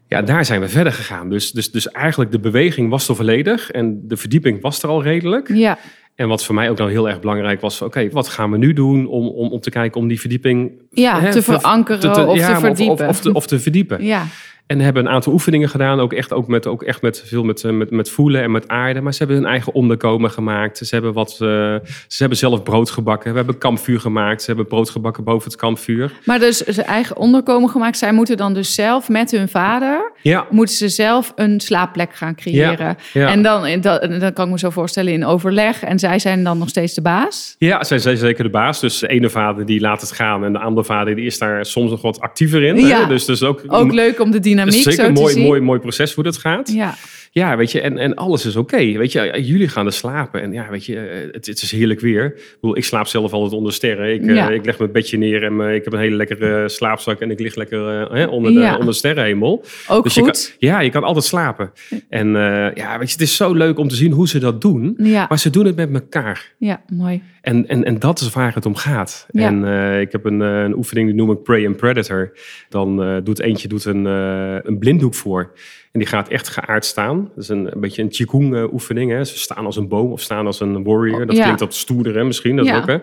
[0.09, 1.31] Ja, daar zijn we verder gegaan.
[1.31, 3.71] Dus, dus, dus eigenlijk de beweging was er volledig.
[3.71, 5.49] En de verdieping was er al redelijk.
[5.55, 5.79] Ja,
[6.15, 8.73] En wat voor mij ook dan heel erg belangrijk was, oké, wat gaan we nu
[8.73, 12.37] doen om, om, om te kijken om die verdieping ja hè, te ver- verankeren of
[12.39, 13.09] ja, te verdiepen.
[13.09, 14.05] Of, of, te, of te verdiepen.
[14.05, 14.27] ja,
[14.67, 17.65] En hebben een aantal oefeningen gedaan, ook echt, ook met, ook echt met veel met,
[17.65, 19.01] eh, met, met voelen en met aarde.
[19.01, 20.79] Maar ze hebben hun eigen onderkomen gemaakt.
[20.79, 23.31] Ze hebben, wat, eh, ze hebben zelf brood gebakken.
[23.31, 24.41] We hebben kampvuur gemaakt.
[24.41, 26.13] Ze hebben brood gebakken boven het kampvuur.
[26.25, 27.99] maar dus zijn eigen onderkomen gemaakt.
[27.99, 30.13] Zij moeten dan dus zelf met hun vader...
[30.23, 32.97] Ja, moeten ze zelf een slaapplek gaan creëren.
[33.13, 33.29] ja.
[33.29, 35.83] En dan, dan, dan kan ik me zo voorstellen in overleg.
[35.83, 37.55] En zij zijn dan nog steeds de baas.
[37.59, 38.81] ja zij zijn zeker de baas.
[38.81, 41.67] Dus de ene vader die laat het gaan en de andere vader die is daar
[41.67, 42.77] soms nog wat actiever in.
[42.77, 43.07] Hè?
[43.07, 45.81] Dus, dus ook, Ook leuk om de dynamiek Zeker zo een te mooi, mooi, mooi
[45.81, 46.73] proces hoe dat gaat.
[46.73, 46.95] Ja,
[47.35, 48.77] Ja, weet je, en, en alles is oké.
[48.77, 50.43] Weet je, jullie gaan er slapen.
[50.43, 52.25] En ja, weet je, eh, het, het is heerlijk weer.
[52.25, 54.13] Ik, bedoel, ik slaap zelf altijd onder sterren.
[54.15, 57.21] Ik, eh, ik leg mijn bedje neer en eh, ik heb een hele lekkere slaapzak.
[57.21, 58.71] En ik lig lekker onder, de, Ja.
[58.73, 59.65] onder de sterrenhemel.
[59.89, 60.31] ook Dus je goed.
[60.59, 61.73] kan, ja, je kan altijd slapen.
[62.09, 62.29] En
[62.75, 64.95] ja, weet je, het is zo leuk om te zien hoe ze dat doen.
[64.99, 66.53] Ja, Maar ze doen het met elkaar.
[66.59, 67.23] ja, mooi.
[67.41, 69.27] En, en, en dat is waar het om gaat.
[69.31, 69.47] Ja.
[69.47, 72.33] En ik heb een, een oefening die noem ik Prey and Predator.
[72.69, 75.53] Dan doet eentje doet een, een blinddoek voor.
[75.93, 77.31] En die gaat echt geaard staan.
[77.35, 79.11] Dat is een, een beetje een qigong eh, oefening.
[79.11, 79.25] Hè.
[79.25, 81.27] Ze staan als een boom of staan als een warrior.
[81.27, 81.43] Dat Ja.
[81.43, 82.57] klinkt wat stoerder hè, misschien.
[82.57, 82.77] Dat Ja.
[82.77, 82.99] ook, hè.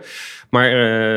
[0.50, 0.70] Maar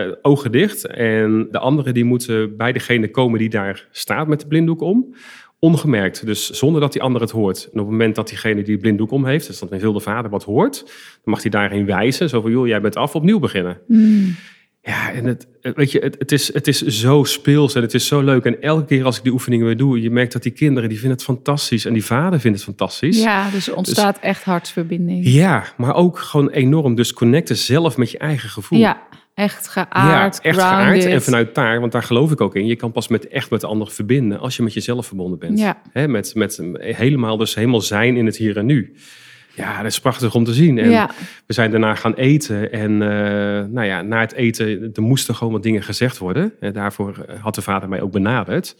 [0.06, 0.86] eh, ogen dicht.
[0.86, 5.14] En de anderen die moeten bij degene komen die daar staat met de blinddoek om.
[5.58, 7.64] Ongemerkt, dus zonder dat die ander het hoort.
[7.64, 10.00] En op het moment dat diegene die de blinddoek om heeft, dus dat een wilde
[10.00, 10.92] vader wat hoort, dan
[11.24, 12.28] mag hij daarheen wijzen.
[12.28, 13.78] Zo van, joh, jij bent af, opnieuw beginnen.
[13.86, 14.34] Mm.
[14.84, 18.06] Ja, en het, weet je, het, het, is, het is zo speels en het is
[18.06, 18.44] zo leuk.
[18.44, 20.98] En elke keer als ik die oefeningen weer doe, je merkt dat die kinderen, die
[20.98, 21.84] vinden het fantastisch.
[21.84, 23.22] En die vader vindt het fantastisch.
[23.22, 25.26] Ja, dus er ontstaat echt hartsverbinding.
[25.26, 26.94] Ja, maar ook gewoon enorm.
[26.94, 28.78] Dus connecten zelf met je eigen gevoel.
[28.78, 29.02] Ja,
[29.34, 31.02] echt geaard, ja, echt grounded.
[31.02, 31.04] geaard.
[31.04, 32.66] En vanuit daar, want daar geloof ik ook in.
[32.66, 35.58] Je kan pas met, echt met de ander verbinden als je met jezelf verbonden bent.
[35.58, 35.82] Ja.
[35.92, 38.94] Hè, met, met helemaal, dus helemaal zijn in het hier en nu.
[39.54, 40.78] Ja, dat is prachtig om te zien.
[40.78, 41.10] En Ja.
[41.46, 42.72] we zijn daarna gaan eten.
[42.72, 43.08] En eh,
[43.68, 46.52] nou ja, na het eten, er moesten gewoon wat dingen gezegd worden.
[46.60, 48.76] En daarvoor eh, had de vader mij ook benaderd.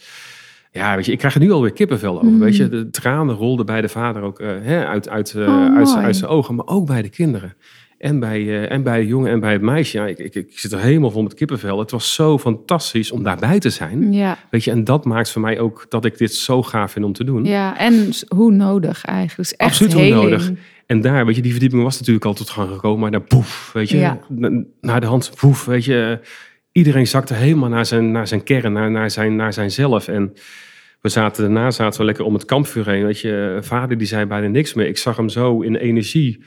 [0.73, 2.29] Ja, weet je, ik krijg er nu alweer kippenvel over.
[2.31, 2.39] Mm.
[2.39, 5.77] Weet je, de tranen rolden bij de vader ook eh, hè, uit, uit, eh, Oh,
[5.77, 7.55] uit, uit zijn ogen, maar ook bij de kinderen.
[8.03, 9.99] En bij, eh, en bij de jongen en bij het meisje.
[9.99, 11.79] Ja, ik, ik, ik zit er helemaal vol met kippenvel.
[11.79, 14.13] Het was zo fantastisch om daarbij te zijn.
[14.13, 17.05] Ja, Weet je, en dat maakt voor mij ook dat ik dit zo gaaf vind
[17.05, 17.45] om te doen.
[17.45, 19.51] ja, en hoe nodig eigenlijk.
[19.51, 20.51] Echt Absoluut hoe nodig.
[20.87, 23.01] En daar, weet je, die verdieping was natuurlijk al tot gang gekomen.
[23.01, 24.19] Maar daar, poef, weet je, Ja.
[24.81, 26.19] naar de hand, poef, weet je.
[26.73, 30.09] Iedereen zakte helemaal naar zijn, naar zijn kern, naar, naar, zijn, naar zijn zelf.
[30.09, 30.33] En
[31.01, 33.05] we zaten daarna zaten we lekker om het kampvuur heen.
[33.05, 34.87] Weet je, vader die zei bijna niks meer.
[34.87, 36.43] Ik zag hem zo in energie,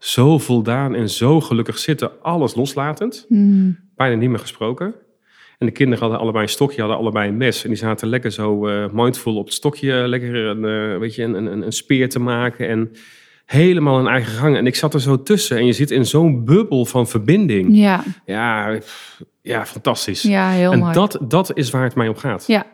[0.00, 2.10] zo voldaan en zo gelukkig zitten.
[2.22, 3.24] Alles loslatend.
[3.28, 3.78] Mm.
[3.96, 4.94] Bijna niet meer gesproken.
[5.58, 7.62] En de kinderen hadden allebei een stokje, hadden allebei een mes.
[7.62, 11.22] En die zaten lekker zo eh, mindful op het stokje, lekker een, eh, weet je,
[11.22, 12.68] een, een, een speer te maken.
[12.68, 12.90] En
[13.46, 14.56] helemaal een eigen gang.
[14.56, 15.56] En ik zat er zo tussen.
[15.56, 17.76] En je zit in zo'n bubbel van verbinding.
[17.76, 18.78] Ja, Ja,
[19.42, 20.22] ja fantastisch.
[20.22, 20.92] ja heel en mooi.
[20.92, 22.46] dat, dat is waar het mij om gaat.
[22.46, 22.66] Ja,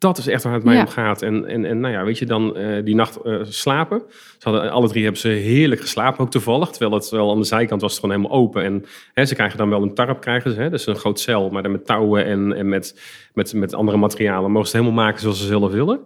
[0.00, 0.80] Dat is echt waar het mij Ja.
[0.80, 1.22] om gaat.
[1.22, 4.02] En, en, en nou ja, weet je, dan eh, die nacht eh, slapen.
[4.38, 6.70] Ze hadden, alle drie hebben ze heerlijk geslapen, ook toevallig.
[6.70, 8.62] Terwijl het wel aan de zijkant was het gewoon helemaal open.
[8.64, 8.84] En
[9.14, 10.60] hè, ze krijgen dan wel een tarp, krijgen ze.
[10.60, 13.00] Hè, dus een groot cel, maar dan met touwen en, en met,
[13.34, 14.50] met, met andere materialen.
[14.50, 16.00] Mogen ze het helemaal maken zoals ze zelf willen.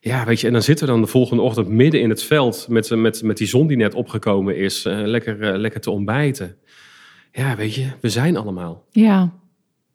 [0.00, 2.66] Ja, weet je, en dan zitten we dan de volgende ochtend midden in het veld...
[2.68, 6.56] met, met, met die zon die net opgekomen is, eh, lekker, lekker te ontbijten.
[7.32, 8.84] Ja, weet je, we zijn allemaal.
[8.90, 9.32] ja,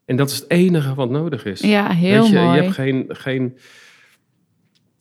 [0.09, 1.59] En dat is het enige wat nodig is.
[1.59, 2.55] ja heel Weet je, mooi.
[2.55, 3.57] je hebt geen, geen,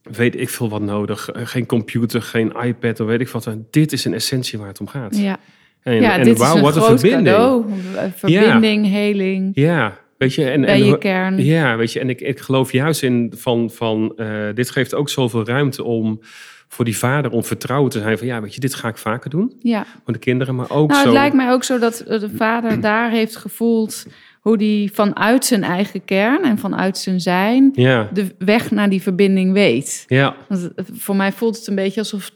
[0.03, 1.29] weet ik veel wat nodig.
[1.31, 3.57] Eh, Geen computer, geen iPad of weet ik wat.
[3.71, 5.17] Dit is een essentie waar het om gaat.
[5.17, 5.37] ja,
[5.83, 7.25] En, ja en dit is een wat een verbinding.
[7.27, 7.65] cadeau.
[7.97, 10.51] Een Verbinding, heling, Ja, weet je.
[10.51, 11.45] En, en, je kern.
[11.45, 12.01] ja, weet je.
[12.01, 16.21] En ik, ik geloof juist in van, van eh, dit geeft ook zoveel ruimte om
[16.69, 19.31] voor die vader om vertrouwen te zijn van ja, weet je, dit ga ik vaker
[19.31, 19.87] doen Ja.
[20.05, 21.07] voor de kinderen, maar ook Nou, zo.
[21.09, 24.07] het lijkt mij ook zo dat eh, de vader daar heeft gevoeld
[24.49, 29.03] hoe die vanuit zijn eigen kern en vanuit zijn zijn Ja, de weg naar die
[29.03, 30.05] verbinding weet.
[30.07, 32.31] ja, Want voor mij voelt het een beetje alsof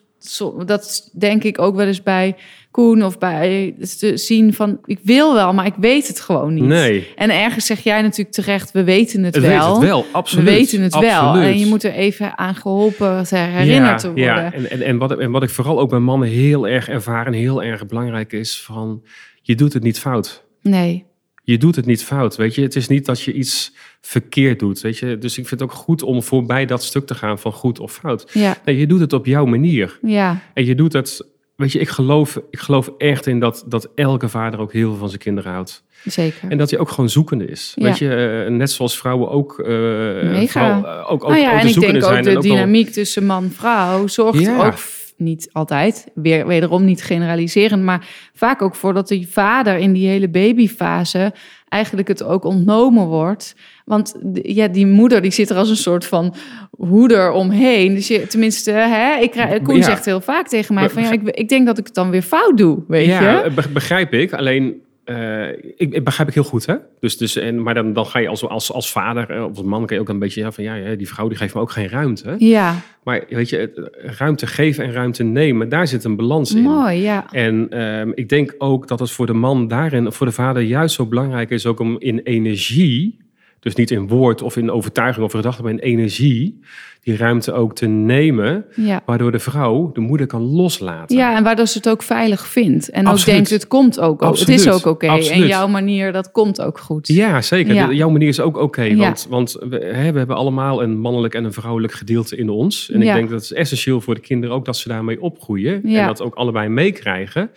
[0.67, 2.37] dat denk ik ook wel eens bij
[2.71, 6.65] Koen of bij te zien van ik wil wel, maar ik weet het gewoon niet.
[6.65, 7.09] nee.
[7.17, 9.67] En ergens zeg jij natuurlijk terecht, we weten het, Het wel.
[9.67, 10.45] weet het wel, absoluut.
[10.45, 11.21] We weten het wel.
[11.21, 11.47] absoluut.
[11.53, 14.25] En je moet er even aan geholpen, te herinnerd te worden.
[14.25, 17.27] Ja, en, en, en, wat, en wat ik vooral ook bij mannen heel erg ervaar
[17.27, 19.03] en heel erg belangrijk is van,
[19.43, 20.45] je doet het niet fout.
[20.63, 21.05] Nee.
[21.45, 22.63] Je doet het niet fout, weet je.
[22.63, 25.19] Het is niet dat je iets verkeerd doet, weet je.
[25.19, 27.93] Dus ik vind het ook goed om voorbij dat stuk te gaan van goed of
[27.93, 28.31] fout.
[28.33, 28.57] Ja.
[28.65, 29.99] Nee, je doet het op jouw manier.
[30.03, 30.41] Ja.
[30.55, 31.27] En je doet het,
[31.57, 34.99] weet je, ik geloof, ik geloof echt in dat, dat elke vader ook heel veel
[34.99, 35.85] van zijn kinderen houdt.
[36.05, 36.51] Zeker.
[36.51, 37.73] En dat hij ook gewoon zoekende is.
[37.75, 37.83] Ja.
[37.85, 40.47] Weet je, eh, net zoals vrouwen ook, eh Mega.
[40.81, 43.27] vrouw- eh, ook, ook, nou ja, ook en de ik denk ook de dynamiek tussen
[43.27, 44.67] man-vrouw zorgt Ja.
[44.67, 44.75] ook
[45.17, 50.09] niet altijd, weer, wederom niet generaliserend, maar vaak ook voor dat die vader in die
[50.09, 51.33] hele babyfase
[51.69, 53.55] eigenlijk het ook ontnomen wordt.
[53.85, 56.35] Want de- ja, die moeder die zit er als een soort van
[56.71, 57.95] hoeder omheen.
[57.95, 59.83] Dus je, tenminste, hè, ik, krijg- Koen Ja.
[59.83, 62.23] zegt heel vaak tegen mij van ja, ik, ik denk dat ik het dan weer
[62.23, 63.51] fout doe, weet ja, je?
[63.51, 64.33] be- begrijp ik.
[64.33, 66.75] Alleen, eh, ik, ik begrijp ik heel goed, hè?
[67.01, 69.67] Dus, dus, en, maar dan, dan ga je als, als, als vader eh, of als
[69.67, 71.71] man kan je ook een beetje ja, van ja, die vrouw die geeft me ook
[71.71, 72.35] geen ruimte.
[72.39, 76.63] Ja, Maar weet je, eh, ruimte geven en ruimte nemen, daar zit een balans in.
[76.63, 77.33] mooi, ja.
[77.33, 80.95] En ehm, ik denk ook dat het voor de man daarin, voor de vader juist
[80.95, 83.19] zo belangrijk is ook om in energie,
[83.63, 86.61] dus niet in woord of in overtuiging of gedachte, maar in energie,
[87.03, 89.03] die ruimte ook te nemen, ja.
[89.07, 91.17] waardoor de vrouw de moeder kan loslaten.
[91.17, 92.91] Ja, en waardoor ze het ook veilig vindt.
[92.91, 93.35] En ook Absoluut.
[93.35, 94.21] denkt, het komt ook.
[94.21, 95.07] Het is ook oké.
[95.07, 95.49] En Absoluut.
[95.49, 97.09] jouw manier, dat komt ook goed.
[97.09, 97.75] Ja, zeker.
[97.75, 97.93] Ja.
[97.93, 98.97] Jouw manier is ook oké.
[98.97, 102.91] Want want we, hè, we hebben allemaal een mannelijk en een vrouwelijk gedeelte in ons.
[102.91, 105.85] En ik denk dat het is essentieel voor de kinderen ook dat ze daarmee opgroeien.
[105.85, 107.51] En dat ook allebei meekrijgen.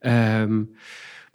[0.00, 0.60] Ehm,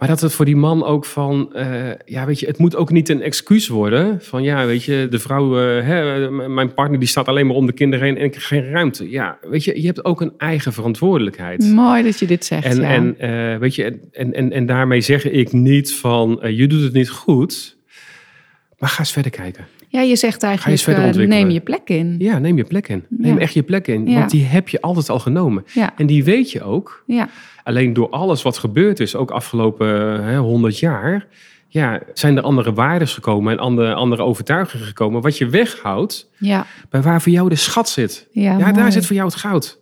[0.04, 2.92] maar dat het voor die man ook van, eh, ja, weet je, het moet ook
[2.92, 4.22] niet een excuus worden.
[4.22, 7.66] Van ja, weet je, de vrouw, eh, hè, mijn partner die staat alleen maar om
[7.66, 9.10] de kinderen heen en ik krijg geen ruimte.
[9.10, 11.63] Ja, weet je, je hebt ook een eigen verantwoordelijkheid.
[11.63, 12.66] Mooi dat je dit zegt.
[12.66, 12.89] En, ja.
[12.89, 16.94] en eh, weet je, en, en, en daarmee zeg ik niet van je doet het
[16.94, 17.78] niet goed,
[18.78, 19.66] maar ga eens verder kijken.
[19.93, 22.15] Ja, je zegt eigenlijk, eh, neem je plek in.
[22.19, 23.03] Ja, neem je plek in.
[23.10, 23.39] Neem Ja.
[23.41, 24.17] echt je plek in, Ja.
[24.17, 25.65] want die heb je altijd al genomen.
[25.73, 27.03] Ja, En die weet je ook.
[27.08, 27.27] ja,
[27.63, 29.88] Alleen door alles wat gebeurd is, ook afgelopen
[30.23, 31.27] hè, 100 jaar,
[31.67, 35.21] ja, zijn er andere waarden gekomen en andere, andere overtuigingen gekomen.
[35.21, 36.65] Wat je weghoudt ja.
[36.89, 38.27] bij waar voor jou de schat zit.
[38.32, 38.71] Ja, mooi.
[38.71, 39.79] daar zit voor jou het goud.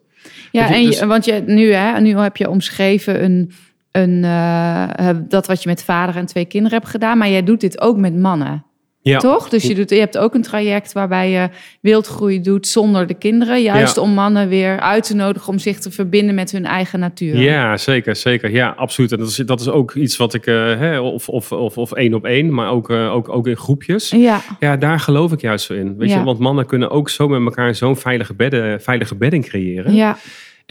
[0.52, 3.52] Ja, en dus- want je, nu, hè, nu heb je omschreven een,
[3.91, 7.17] een, eh, eh, dat wat je met vader en twee kinderen hebt gedaan.
[7.17, 8.65] Maar jij doet dit ook met mannen,
[9.04, 9.20] Ja.
[9.20, 9.50] toch?
[9.50, 11.50] Dus je, doet, je hebt ook een traject waarbij je
[11.82, 13.62] wildgroei doet zonder de kinderen.
[13.62, 14.02] Juist Ja.
[14.02, 17.38] om mannen weer uit te nodigen om zich te verbinden met hun eigen natuur.
[17.40, 18.52] Ja, zeker, zeker.
[18.52, 19.12] Ja, absoluut.
[19.12, 21.92] En dat is, dat is ook iets wat ik, eh, hè, of, of, of, of
[21.92, 24.10] één op één, maar ook, eh, ook, ook in groepjes.
[24.10, 25.98] Ja, Ja, daar geloof ik juist zo in.
[25.98, 26.18] Weet Ja.
[26.18, 29.94] je, want mannen kunnen ook zo met elkaar zo'n veilige, bedden, veilige bedding creëren.
[29.94, 30.18] ja.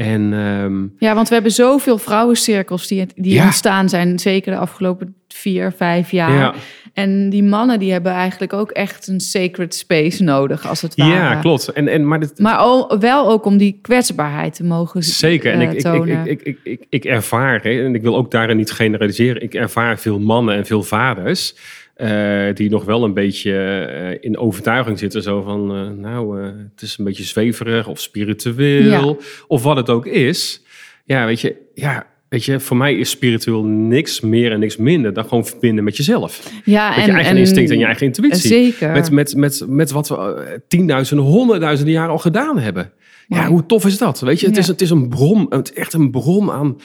[0.07, 3.45] En ehm, Ja, want we hebben zoveel vrouwencirkels die, die Ja.
[3.45, 6.33] ontstaan zijn, zeker de afgelopen vier, vijf jaar.
[6.39, 6.55] ja,
[6.95, 11.11] En die mannen die hebben eigenlijk ook echt een sacred space nodig, als het ware.
[11.11, 11.69] ja, klopt.
[11.69, 15.53] En, en, maar dit, Maar al, wel ook om die kwetsbaarheid te mogen Zeker.
[15.53, 16.27] En eh, ik, ik, ik, tonen.
[16.27, 19.55] ik, ik, ik, ik, ik ervaar, hè, en ik wil ook daarin niet generaliseren, ik
[19.55, 21.55] ervaar veel mannen en veel vaders.
[22.01, 25.23] Eh, die nog wel een beetje eh, in overtuiging zitten.
[25.23, 29.17] Zo van, eh, nou, het is een beetje zweverig of spiritueel.
[29.19, 29.25] Ja.
[29.47, 30.63] Of wat het ook is.
[31.05, 35.13] Ja, weet je, ja, weet je, voor mij is spiritueel niks meer en niks minder
[35.13, 36.51] dan gewoon verbinden met jezelf.
[36.65, 38.49] Ja, Met je eigen instinct en je eigen intuïtie.
[38.49, 38.91] Zeker.
[38.91, 42.93] Met, met, met, met wat we tienduizenden, honderdduizenden jaren al gedaan hebben.
[43.29, 44.21] Ja, hoe tof is dat?
[44.21, 44.61] Weet je, het, Ja.
[44.61, 46.77] is, het is een bron, het is echt een bron aan,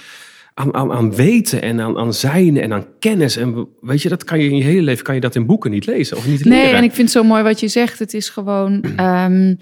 [0.58, 3.38] aan, aan, aan weten en aan, aan zijn en aan kennis.
[3.38, 5.72] En weet je, dat kan je in je hele leven kan je dat in boeken
[5.72, 6.64] niet lezen of niet leren.
[6.64, 8.00] Nee, en ik vind het zo mooi wat je zegt.
[8.00, 8.82] Het is gewoon...
[8.96, 9.54] ehm,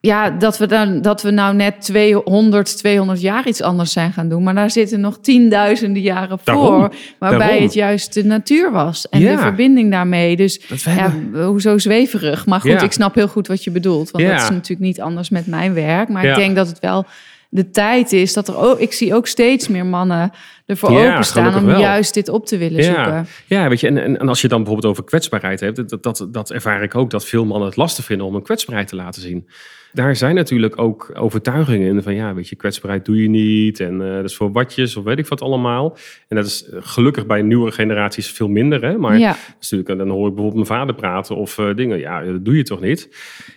[0.00, 4.28] ja, dat we, dan, dat we nou net 200, 200 jaar iets anders zijn gaan
[4.28, 4.42] doen.
[4.42, 6.94] Maar daar zitten nog tienduizenden jaren Daarom, voor.
[7.18, 7.62] Waarbij daarom.
[7.62, 9.08] het juist de natuur was.
[9.08, 9.36] En Ja.
[9.36, 10.36] de verbinding daarmee.
[10.36, 12.46] Dus ja, hoezo zweverig.
[12.46, 12.82] Maar goed, Ja.
[12.82, 14.10] ik snap heel goed wat je bedoelt.
[14.10, 16.08] Want dat is natuurlijk niet anders met mijn werk.
[16.08, 17.06] Maar ik denk dat het wel
[17.54, 18.78] de tijd is dat er ook...
[18.78, 20.30] Ik zie ook steeds meer mannen
[20.66, 21.54] ervoor Ja, openstaan...
[21.56, 21.80] om wel.
[21.80, 23.26] juist dit op te willen Ja, zoeken.
[23.46, 26.28] ja weet je, en, en, en als je dan bijvoorbeeld over kwetsbaarheid hebt, dat, dat,
[26.30, 29.22] dat ervaar ik ook, dat veel mannen het lastig vinden om een kwetsbaarheid te laten
[29.22, 29.48] zien.
[29.92, 34.00] Daar zijn natuurlijk ook overtuigingen in van, ja, weet je, kwetsbaarheid doe je niet en
[34.08, 35.96] eh, dat is voor watjes of weet ik wat allemaal.
[36.28, 38.98] En dat is eh, gelukkig bij nieuwere generaties veel minder, hè.
[38.98, 39.36] Maar Ja.
[39.60, 42.62] natuurlijk, dan hoor ik bijvoorbeeld mijn vader praten of eh, dingen, ja, dat doe je
[42.62, 43.08] toch niet.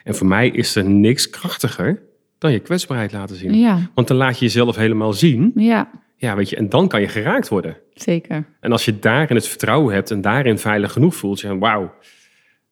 [0.04, 2.02] En voor mij is er niks krachtiger
[2.38, 3.54] dan je kwetsbaarheid laten zien.
[3.54, 7.02] Ja, Want dan laat je jezelf helemaal zien, ja, ja, weet je, en dan kan
[7.02, 7.78] je geraakt worden.
[7.94, 8.46] zeker.
[8.60, 11.94] En als je daarin het vertrouwen hebt en daarin veilig genoeg voelt, je wauw.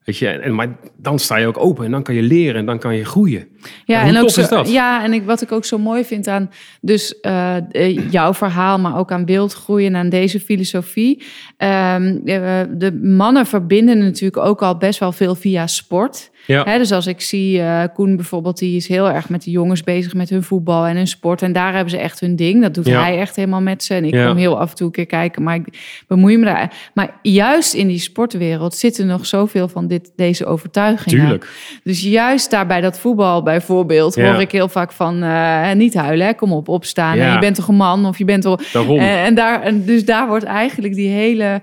[0.03, 2.65] Weet je, en, maar dan sta je ook open en dan kan je leren en
[2.65, 3.47] dan kan je groeien.
[3.85, 4.71] Ja, hoe en ook zo, is dat?
[4.71, 6.49] Ja, en ik, wat ik ook zo mooi vind aan
[6.81, 11.23] dus eh, eh, jouw verhaal, maar ook aan wildgroei en aan deze filosofie.
[11.57, 16.31] Ehm, eh, de mannen verbinden natuurlijk ook al best wel veel via sport.
[16.45, 19.51] Ja, Hè, dus als ik zie, eh, Koen bijvoorbeeld, die is heel erg met de
[19.51, 21.41] jongens bezig met hun voetbal en hun sport.
[21.41, 22.61] En daar hebben ze echt hun ding.
[22.61, 23.01] Dat doet Ja.
[23.01, 23.93] hij echt helemaal met ze.
[23.93, 24.27] En ik Ja.
[24.27, 26.73] kom heel af en toe een keer kijken, maar ik bemoei me daar.
[26.93, 31.19] Maar juist in die sportwereld zitten nog zoveel van dit, deze overtuigingen.
[31.19, 31.47] tuurlijk.
[31.83, 36.25] Dus juist daar bij dat voetbal bijvoorbeeld hoor ik heel vaak van eh, niet huilen,
[36.27, 37.17] hè, kom op, opstaan.
[37.17, 38.71] En je bent toch een man of je bent toch.
[38.71, 38.99] Daarom.
[38.99, 41.61] En, en daar, en dus daar wordt eigenlijk die hele,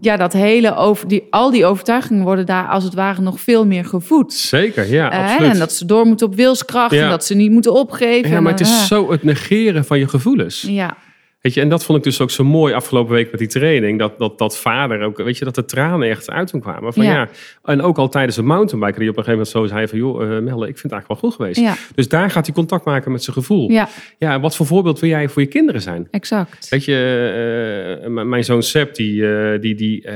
[0.00, 3.66] ja, dat hele over die al die overtuigingen worden daar als het ware nog veel
[3.66, 4.32] meer gevoed.
[4.32, 5.52] Zeker, ja, Eh, absoluut.
[5.52, 7.02] en dat ze door moeten op wilskracht Ja.
[7.04, 8.30] en dat ze niet moeten opgeven.
[8.30, 8.82] ja, maar het is ah.
[8.82, 10.60] zo het negeren van je gevoelens.
[10.68, 10.96] Ja,
[11.44, 13.98] Weet je, en dat vond ik dus ook zo mooi afgelopen week met die training.
[13.98, 16.92] Dat, dat, dat vader ook, weet je, dat de tranen echt uit hem kwamen.
[16.92, 17.12] Van, Ja.
[17.12, 17.28] ja.
[17.62, 19.98] en ook al tijdens het mountainbiken, die op een gegeven moment zo zei van...
[19.98, 21.60] joh, eh, Melle, ik vind het eigenlijk wel goed geweest.
[21.60, 23.70] ja, Dus daar gaat hij contact maken met zijn gevoel.
[23.70, 26.08] ja, ja, wat voor voorbeeld wil jij voor je kinderen zijn?
[26.10, 26.68] exact.
[26.68, 30.06] Weet je, eh, mijn zoon Seb, die, eh, die, die,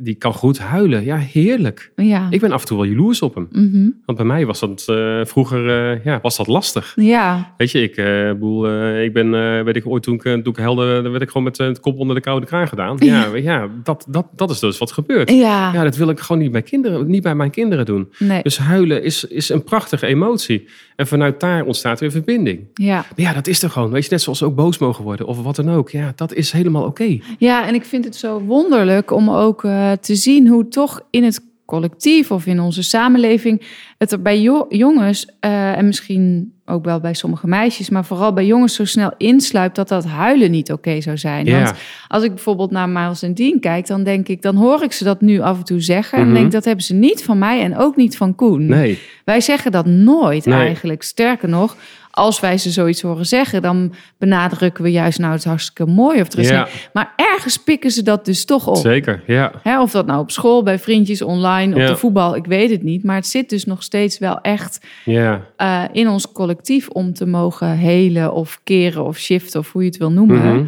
[0.00, 1.04] die kan goed huilen.
[1.04, 1.92] Ja, heerlijk.
[1.96, 2.26] Ja.
[2.30, 3.48] Ik ben af en toe wel jaloers op hem.
[3.52, 3.88] Mhm.
[4.04, 4.84] Want bij mij was dat
[5.28, 5.60] vroeger
[6.04, 6.92] ja, was dat lastig.
[6.96, 11.02] ja, Weet je, ik, eh, ik ben, weet ik, ooit toen ik, toen ik helde,
[11.02, 12.96] dan werd ik gewoon met eh, het kop onder de koude kraan gedaan.
[13.10, 15.30] Ja, ja dat, dat, dat is dus wat gebeurt.
[15.30, 18.12] ja, Ja, dat wil ik gewoon niet bij, kinderen, niet bij mijn kinderen doen.
[18.18, 20.68] nee, Dus huilen is, is een prachtige emotie.
[20.96, 22.60] En vanuit daar ontstaat weer verbinding.
[22.74, 22.94] ja.
[22.94, 23.90] Maar ja, dat is er gewoon.
[23.90, 25.90] Weet je, net zoals ook boos mogen worden of wat dan ook.
[25.90, 27.18] Ja, dat is helemaal oké.
[27.38, 31.24] Ja, en ik vind het zo wonderlijk om ook eh, te zien hoe toch in
[31.24, 33.62] het collectief of in onze samenleving
[33.98, 38.32] het er bij jo- jongens eh, en misschien ook wel bij sommige meisjes, maar vooral
[38.32, 41.50] bij jongens zo snel insluipt dat dat huilen niet oké zou zijn.
[41.50, 41.72] Want
[42.08, 45.04] als ik bijvoorbeeld naar Miles en Dean kijk, dan denk ik, dan hoor ik ze
[45.04, 46.34] dat nu af en toe zeggen en Mhm.
[46.34, 48.66] denk dat hebben ze niet van mij en ook niet van Koen.
[48.66, 48.98] Nee.
[49.24, 50.58] Wij zeggen dat nooit Nee.
[50.58, 51.02] eigenlijk.
[51.02, 51.76] Sterker nog,
[52.10, 56.20] als wij ze zoiets horen zeggen, dan benadrukken we juist nou het is hartstikke mooi
[56.20, 56.68] of er is Ja.
[56.92, 58.76] Maar ergens pikken ze dat dus toch op.
[58.76, 59.52] Zeker, ja.
[59.62, 61.86] Hè, of dat nou op school, bij vriendjes, online, op Ja.
[61.86, 63.04] de voetbal, ik weet het niet.
[63.04, 67.26] Maar het zit dus nog steeds wel echt Ja, eh, in ons collectief om te
[67.26, 70.54] mogen helen of keren of shiften of hoe je het wil noemen.
[70.56, 70.64] Mhm.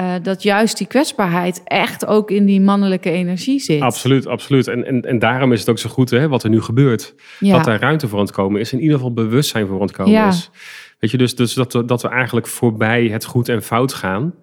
[0.00, 3.80] Eh, dat juist die kwetsbaarheid echt ook in die mannelijke energie zit.
[3.80, 4.68] absoluut, absoluut.
[4.68, 7.14] En, en, en daarom is het ook zo goed hè, wat er nu gebeurt.
[7.38, 7.56] Ja.
[7.56, 8.72] Dat daar ruimte voor aan het komen is.
[8.72, 10.28] In ieder geval bewustzijn voor aan het komen Ja.
[10.28, 10.50] is.
[10.98, 14.34] Weet je, dus, dus dat, we, dat we eigenlijk voorbij het goed en fout gaan.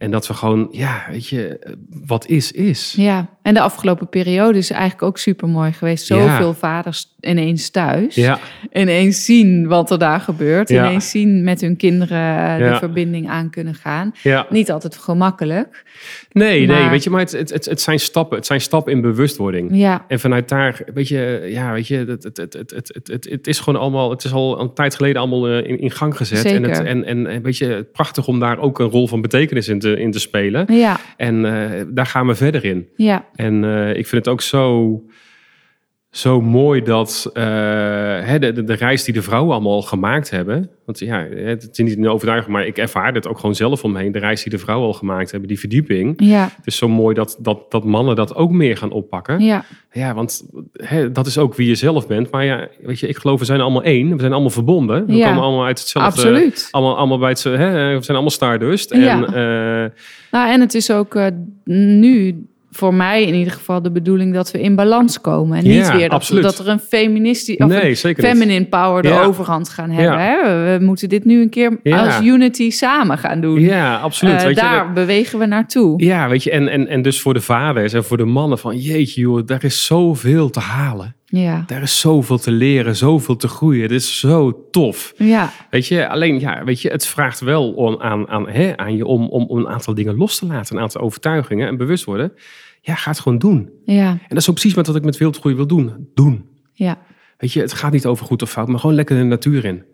[0.00, 1.58] En dat we gewoon, ja, weet je,
[2.06, 2.94] wat is, is.
[2.96, 6.06] Ja, en de afgelopen periode is eigenlijk ook super mooi geweest.
[6.06, 6.54] Zoveel ja.
[6.54, 8.14] vaders ineens thuis.
[8.14, 8.38] Ja.
[8.72, 10.68] Ineens zien wat er daar gebeurt.
[10.68, 10.86] Ja.
[10.86, 14.14] Ineens zien met hun kinderen de verbinding aan kunnen gaan.
[14.50, 15.84] Niet altijd gemakkelijk.
[16.32, 18.36] Nee, nee, weet je, maar het, het, het, zijn stappen.
[18.36, 19.86] Het zijn stappen in bewustwording.
[20.08, 23.46] En vanuit daar, weet je, ja, weet je, het, het, het, het, het, het, het
[23.46, 26.38] is gewoon allemaal, het is al een tijd geleden allemaal eh, in, in gang gezet.
[26.38, 26.62] Zeker.
[26.62, 29.78] En, het, en, en, weet je, prachtig om daar ook een rol van betekenis in
[29.78, 30.74] te in te spelen.
[30.74, 32.88] ja, En eh, daar gaan we verder in.
[32.96, 34.92] ja, En eh, ik vind het ook zo,
[36.10, 37.42] zo mooi dat eh,
[38.38, 40.70] de, de, de reis die de vrouwen allemaal gemaakt hebben.
[40.86, 44.12] Want ja, het is niet een overtuiging, maar ik ervaar het ook gewoon zelf omheen.
[44.12, 46.14] De reis die de vrouwen al gemaakt hebben, die verdieping.
[46.16, 49.40] Ja, Het is zo mooi dat, dat, dat mannen dat ook meer gaan oppakken.
[49.40, 50.42] ja, Ja, want
[50.72, 52.30] hè, dat is ook wie je zelf bent.
[52.30, 54.12] Maar ja, weet je, ik geloof we zijn allemaal één.
[54.14, 55.06] We zijn allemaal verbonden.
[55.06, 55.26] We Ja.
[55.28, 56.10] komen allemaal uit hetzelfde.
[56.22, 56.68] absoluut.
[56.70, 57.52] Allemaal, allemaal bij het, hè,
[57.96, 58.94] we zijn allemaal Stardust.
[58.94, 58.98] Ja.
[59.16, 59.90] En eh,
[60.30, 61.26] Nou, en het is ook eh,
[61.64, 65.58] nu voor mij in ieder geval de bedoeling dat we in balans komen.
[65.58, 68.18] En niet Ja, weer dat, dat er een feministisch of nee, een niet.
[68.18, 69.22] feminine power de Ja.
[69.22, 70.18] overhand gaan hebben.
[70.18, 70.42] Ja.
[70.42, 70.78] Hè?
[70.78, 73.60] We, moeten dit nu een keer als unity samen gaan doen.
[73.60, 74.42] Ja, absoluut.
[74.42, 76.04] Weet je, daar bewegen we naartoe.
[76.04, 78.76] Ja, weet je, en, en, en dus voor de vaders en voor de mannen van
[78.76, 81.14] jeetje joh, daar is zoveel te halen.
[81.32, 83.88] Ja, Daar is zoveel te leren, zoveel te groeien.
[83.88, 85.12] Dit is zo tof.
[85.16, 88.96] ja, Weet je, alleen ja, weet je, het vraagt wel om, aan, aan, hè, aan
[88.96, 92.04] je om, om, om een aantal dingen los te laten, een aantal overtuigingen en bewust
[92.04, 92.32] worden.
[92.80, 93.70] Ja, ga het gewoon doen.
[93.84, 96.08] ja, En dat is ook precies wat ik met wildgroei wil doen.
[96.14, 96.44] Doen.
[96.72, 96.98] ja.
[97.38, 99.84] Weet je, het gaat niet over goed of fout, maar gewoon lekker de natuur in.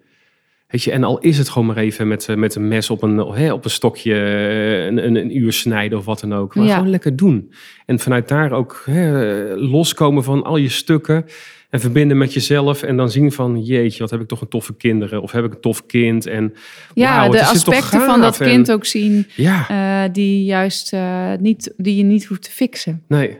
[0.67, 3.03] Weet je, en al is het gewoon maar even met, eh, met een mes op
[3.03, 6.55] een, hè, op een stokje eh, een, een, een uur snijden of wat dan ook.
[6.55, 6.75] Maar Ja.
[6.75, 7.53] gewoon lekker doen.
[7.87, 9.11] En vanuit daar ook hè,
[9.55, 11.25] loskomen van al je stukken.
[11.71, 12.83] En verbinden met jezelf.
[12.83, 15.23] En dan zien van, jeetje, wat heb ik toch een toffe kinderen.
[15.23, 16.27] Of heb ik een tof kind.
[16.27, 16.55] En
[16.95, 19.69] Ja, de aspecten van dat En- kind ook zien Ja,
[20.05, 20.93] eh, die juist
[21.41, 23.03] niet, die je niet hoeft te fixen.
[23.09, 23.39] nee.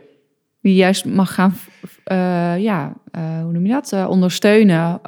[0.67, 1.55] Die juist mag gaan,
[2.05, 2.17] eh,
[2.59, 3.93] ja, eh, hoe noem je dat?
[3.93, 5.01] Eh, ondersteunen.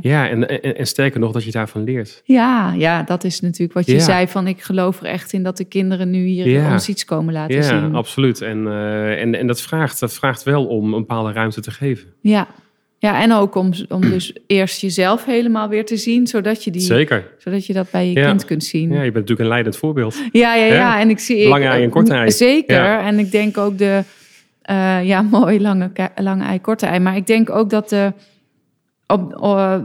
[0.00, 2.22] Ja, en, en, en sterker nog, dat je daarvan leert.
[2.24, 3.98] Ja, ja, dat is natuurlijk wat je Ja.
[4.00, 6.72] zei van ik geloof er echt in dat de kinderen nu hier Ja.
[6.72, 7.94] ons iets komen laten Ja, zien.
[7.94, 8.40] absoluut.
[8.40, 8.66] En,
[9.18, 12.08] en, en dat, vraagt, dat vraagt wel om een bepaalde ruimte te geven.
[12.20, 12.46] Ja.
[12.98, 16.80] ja, en ook om, om dus eerst jezelf helemaal weer te zien, zodat je, die,
[16.80, 17.26] Zeker.
[17.38, 18.26] zodat je dat bij je Ja.
[18.28, 18.88] kind kunt zien.
[18.88, 20.16] Ja, Ja, je bent natuurlijk een leidend voorbeeld.
[20.32, 20.64] ja, ja.
[20.74, 21.00] Ja.
[21.00, 22.30] En ik zie Lange ei en korte ei.
[22.30, 22.76] Zeker.
[22.76, 23.06] Ja.
[23.06, 24.02] En ik denk ook de,
[24.64, 26.98] eh, ja, mooi lange, lange ei, korte ei.
[26.98, 28.12] Maar ik denk ook dat de,
[29.06, 29.34] op,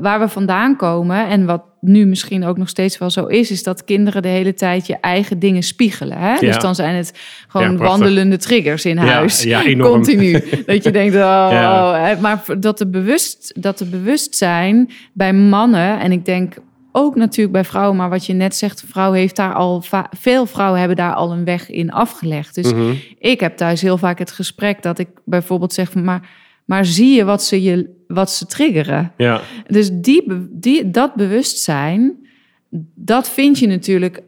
[0.01, 3.63] waar we vandaan komen en wat nu misschien ook nog steeds wel zo is, is
[3.63, 6.17] dat kinderen de hele tijd je eigen dingen spiegelen.
[6.17, 6.35] Hè?
[6.39, 9.43] Dus dan zijn het gewoon Ja, wandelende triggers in huis.
[9.43, 9.91] ja, enorm.
[9.93, 10.31] Continu.
[10.65, 16.25] dat je denkt, oh, maar dat de, bewust, dat de bewustzijn bij mannen, en ik
[16.25, 16.55] denk
[16.99, 19.83] ook natuurlijk bij vrouwen, maar wat je net zegt, vrouw heeft daar al
[20.17, 22.55] veel vrouwen hebben daar al een weg in afgelegd.
[22.55, 22.93] Dus Mhm.
[23.19, 26.29] ik heb thuis heel vaak het gesprek dat ik bijvoorbeeld zeg van, maar,
[26.65, 29.12] maar zie je wat ze je wat ze triggeren?
[29.17, 32.15] Ja, Dus die, die, dat bewustzijn,
[32.95, 34.21] dat vind je natuurlijk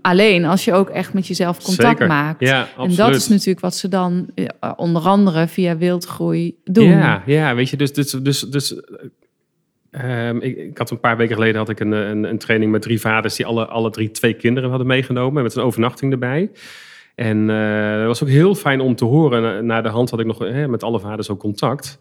[0.00, 2.06] alleen als je ook echt met jezelf contact zeker.
[2.06, 2.40] maakt.
[2.40, 6.88] Ja, en dat is natuurlijk wat ze dan eh, onder andere via wildgroei doen.
[6.88, 8.74] Ja, ja, weet je, dus, dus, dus, dus
[9.90, 12.72] eh, ehm, ik, ik had een paar weken geleden had ik een, een, een training
[12.72, 16.50] met drie vaders die alle, alle drie twee kinderen hadden meegenomen met een overnachting erbij.
[17.14, 19.66] En eh dat was ook heel fijn om te horen.
[19.66, 21.98] Na, de hand had ik nog hè, met alle vaders ook contact.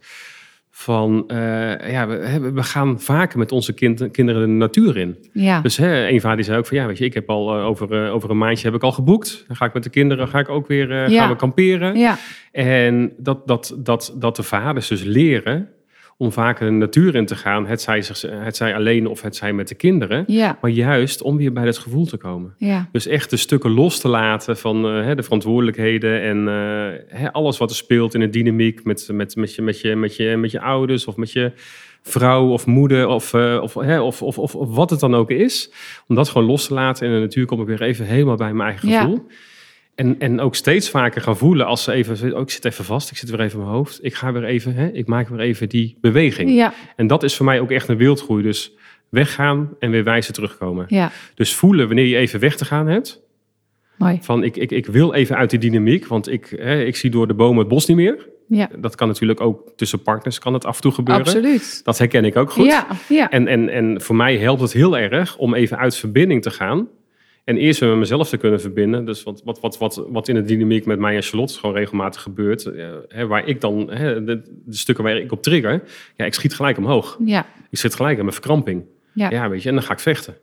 [0.72, 5.18] Van eh, ja, we, gaan vaker met onze kind, kinderen de natuur in.
[5.34, 7.56] Ja, Dus hè, een vader die zei ook van ja, weet je, ik heb al
[7.58, 9.44] eh, over, eh, over een maandje heb ik al geboekt.
[9.48, 11.20] Dan ga ik met de kinderen ga ik ook weer eh, Ja.
[11.20, 11.98] gaan we kamperen.
[11.98, 12.18] ja,
[12.52, 15.70] En dat, dat, dat, dat de vaders dus leren
[16.22, 17.66] om vaker de natuur in te gaan.
[17.68, 20.24] Het zij, zich, het zij alleen of het zij met de kinderen.
[20.28, 22.54] ja, Maar juist om weer bij dat gevoel te komen.
[22.58, 27.20] ja, Dus echt de stukken los te laten van eh, hè, de verantwoordelijkheden en eh,
[27.20, 30.16] hè, alles wat er speelt in de dynamiek met, met, met, je, met, je, met,
[30.16, 31.52] je, met je ouders of met je
[32.02, 35.72] vrouw of moeder of, eh, of, hè, of, of, of, wat het dan ook is.
[36.08, 38.36] Om dat gewoon los te laten en in de natuur kom ik weer even helemaal
[38.36, 39.14] bij mijn eigen Ja.
[40.00, 43.12] En, en ook steeds vaker gaan voelen als ze even, oh, ik zit even vast,
[43.12, 44.00] ik zit weer even in mijn hoofd.
[44.02, 46.52] Ik ga weer even, hè, ik maak weer even die beweging.
[46.52, 48.44] ja, En dat is voor mij ook echt een wildgroei.
[48.44, 48.72] Dus
[49.10, 50.86] weggaan en weer wijzer terugkomen.
[50.88, 53.22] ja, Dus voelen wanneer je even weg te gaan hebt.
[53.98, 54.20] mooi.
[54.22, 57.28] Van ik, ik, ik wil even uit die dynamiek, want ik, hè, ik zie door
[57.28, 58.28] de bomen het bos niet meer.
[58.48, 61.26] Ja, Dat kan natuurlijk ook tussen partners kan het af en toe gebeuren.
[61.26, 61.82] absoluut.
[61.84, 62.66] Dat herken ik ook goed.
[62.66, 66.42] Ja, ja, En, en, en voor mij helpt het heel erg om even uit verbinding
[66.42, 66.88] te gaan.
[67.50, 69.06] En eerst weer met mezelf te kunnen verbinden.
[69.06, 72.22] Dus wat, wat, wat, wat, wat in de dynamiek met mij en Charlotte gewoon regelmatig
[72.22, 72.66] gebeurt.
[72.66, 75.82] eh, hè, waar ik dan, hè, de, de stukken waar ik op trigger.
[76.16, 77.18] Ja, ik schiet gelijk omhoog.
[77.26, 78.84] ja, Ik zit gelijk in mijn verkramping.
[79.14, 79.30] ja.
[79.30, 80.36] Ja, weet je, en dan ga ik vechten.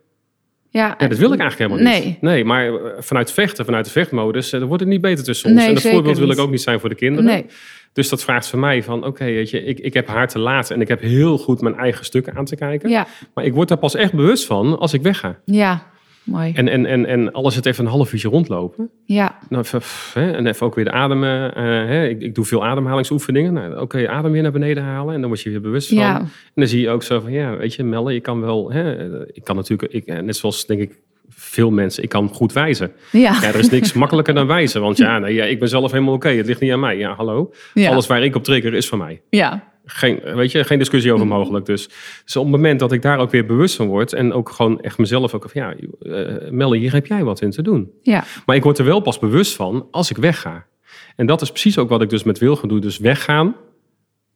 [0.69, 0.95] ja.
[0.99, 2.21] Ja, dat wil ik eigenlijk helemaal niet.
[2.21, 2.45] Nee.
[2.45, 5.59] Maar eh, vanuit vechten, vanuit de vechtmodus, eh, dan wordt het niet beter tussen ons.
[5.59, 7.25] Nee, en dat voorbeeld wil ik ook niet zijn voor de kinderen.
[7.25, 7.45] Nee,
[7.93, 10.75] Dus dat vraagt van mij van, oké, weet je, ik, ik heb haar te laten
[10.75, 12.89] en ik heb heel goed mijn eigen stukken aan te kijken.
[12.89, 15.39] ja, Maar ik word daar pas echt bewust van als ik wegga.
[15.45, 15.95] ja,
[16.27, 16.51] mooi.
[16.55, 18.89] En, en, en, en alles het even een half uurtje rondlopen.
[19.05, 19.81] Ja, Nou, even,
[20.21, 21.55] hè, en even ook weer de ademen.
[21.55, 23.53] eh, hè, ik, ik doe veel ademhalingsoefeningen.
[23.53, 25.97] Nou, Oké, adem weer naar beneden halen en dan word je weer bewust van.
[25.97, 28.71] ja, En dan zie je ook zo van, ja, weet je, Melle, je kan wel,
[28.71, 32.53] hè, ik kan natuurlijk, ik, eh, net zoals denk ik veel mensen, ik kan goed
[32.53, 32.91] wijzen.
[33.11, 33.37] Ja.
[33.41, 34.81] Ja, er is niks makkelijker dan wijzen.
[34.81, 36.29] Want ja, nee, ja ik ben zelf helemaal oké.
[36.29, 36.97] Het ligt niet aan mij.
[36.97, 37.53] Ja, hallo.
[37.73, 37.89] Ja.
[37.89, 39.21] Alles waar ik op trigger is van mij.
[39.29, 39.75] ja.
[39.89, 41.65] Geen, weet je, geen discussie over mogelijk.
[41.65, 41.89] Dus,
[42.23, 44.13] dus op het moment dat ik daar ook weer bewust van word...
[44.13, 45.49] en ook gewoon echt mezelf ook...
[45.49, 47.91] van ja, uh, Melle, hier heb jij wat in te doen.
[48.01, 48.23] Ja.
[48.45, 50.65] Maar ik word er wel pas bewust van als ik wegga.
[51.15, 52.79] En dat is precies ook wat ik dus met Wilgen doe.
[52.79, 53.55] Dus weggaan,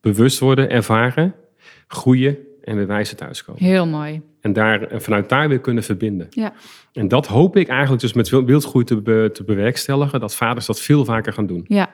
[0.01, 1.35] bewust worden, ervaren,
[1.87, 3.63] groeien en weer wijzen thuiskomen.
[3.63, 4.21] Heel mooi.
[4.41, 6.27] En, daar, en vanuit daar weer kunnen verbinden.
[6.29, 6.53] Ja.
[6.93, 10.19] En dat hoop ik eigenlijk dus met wildgroei te, be, te bewerkstelligen.
[10.19, 11.65] Dat vaders dat veel vaker gaan doen.
[11.67, 11.89] Ja.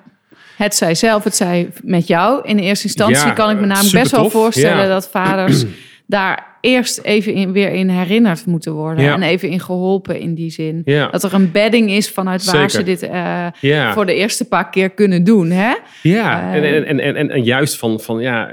[0.58, 2.42] Het zij zelf, het zij met jou.
[2.48, 4.88] In de eerste instantie Ja, kan ik me namelijk best wel voorstellen Ja.
[4.88, 5.66] dat vaders
[6.06, 9.04] daar eerst even in, weer in herinnerd moeten worden.
[9.04, 9.14] Ja.
[9.14, 10.82] En even in geholpen in die zin.
[10.86, 11.08] Ja.
[11.10, 12.70] Dat er een bedding is vanuit waar Zeker.
[12.70, 13.94] ze dit eh, Ja.
[13.94, 15.50] voor de eerste paar keer kunnen doen.
[15.50, 15.74] Hè?
[16.02, 16.56] Ja, Eh.
[16.56, 18.52] en, en, en, en, en juist van, van ja,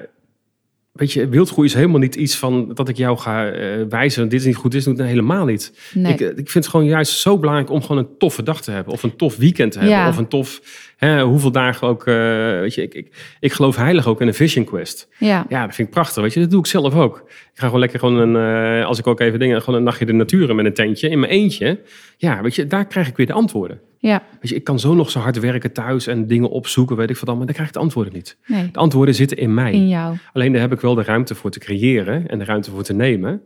[0.95, 4.41] weet je, wildgroei is helemaal niet iets van dat ik jou ga eh, wijzen, dit
[4.41, 5.73] is niet goed, dit is niet, helemaal niet.
[5.95, 6.13] Nee.
[6.13, 8.71] Ik, eh, ik vind het gewoon juist zo belangrijk om gewoon een toffe dag te
[8.71, 10.09] hebben, of een tof weekend te hebben, Ja.
[10.09, 10.61] of een tof,
[11.05, 12.15] hè, hoeveel dagen ook, eh,
[12.61, 15.09] weet je, ik, ik, ik geloof heilig ook in een vision quest.
[15.19, 15.47] Ja.
[15.49, 17.17] Ja, dat vind ik prachtig, weet je, dat doe ik zelf ook.
[17.29, 18.37] Ik ga gewoon lekker gewoon een,
[18.81, 21.09] eh, als ik ook even dingen, gewoon een nachtje de natuur in met een tentje,
[21.09, 21.81] in mijn eentje.
[22.17, 23.81] Ja, weet je, daar krijg ik weer de antwoorden.
[23.99, 24.23] ja.
[24.41, 27.17] Weet je, ik kan zo nog zo hard werken thuis en dingen opzoeken, weet ik
[27.17, 28.37] wat dan, maar dan krijg ik de antwoorden niet.
[28.47, 28.69] Nee.
[28.73, 29.73] De antwoorden zitten in mij.
[29.73, 30.17] In jou.
[30.33, 32.93] Alleen daar heb ik wel de ruimte voor te creëren en de ruimte voor te
[32.95, 33.43] nemen.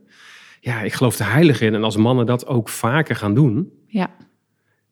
[0.61, 1.74] Ja, ik geloof er heilig in.
[1.74, 4.11] En als mannen dat ook vaker gaan doen, Ja.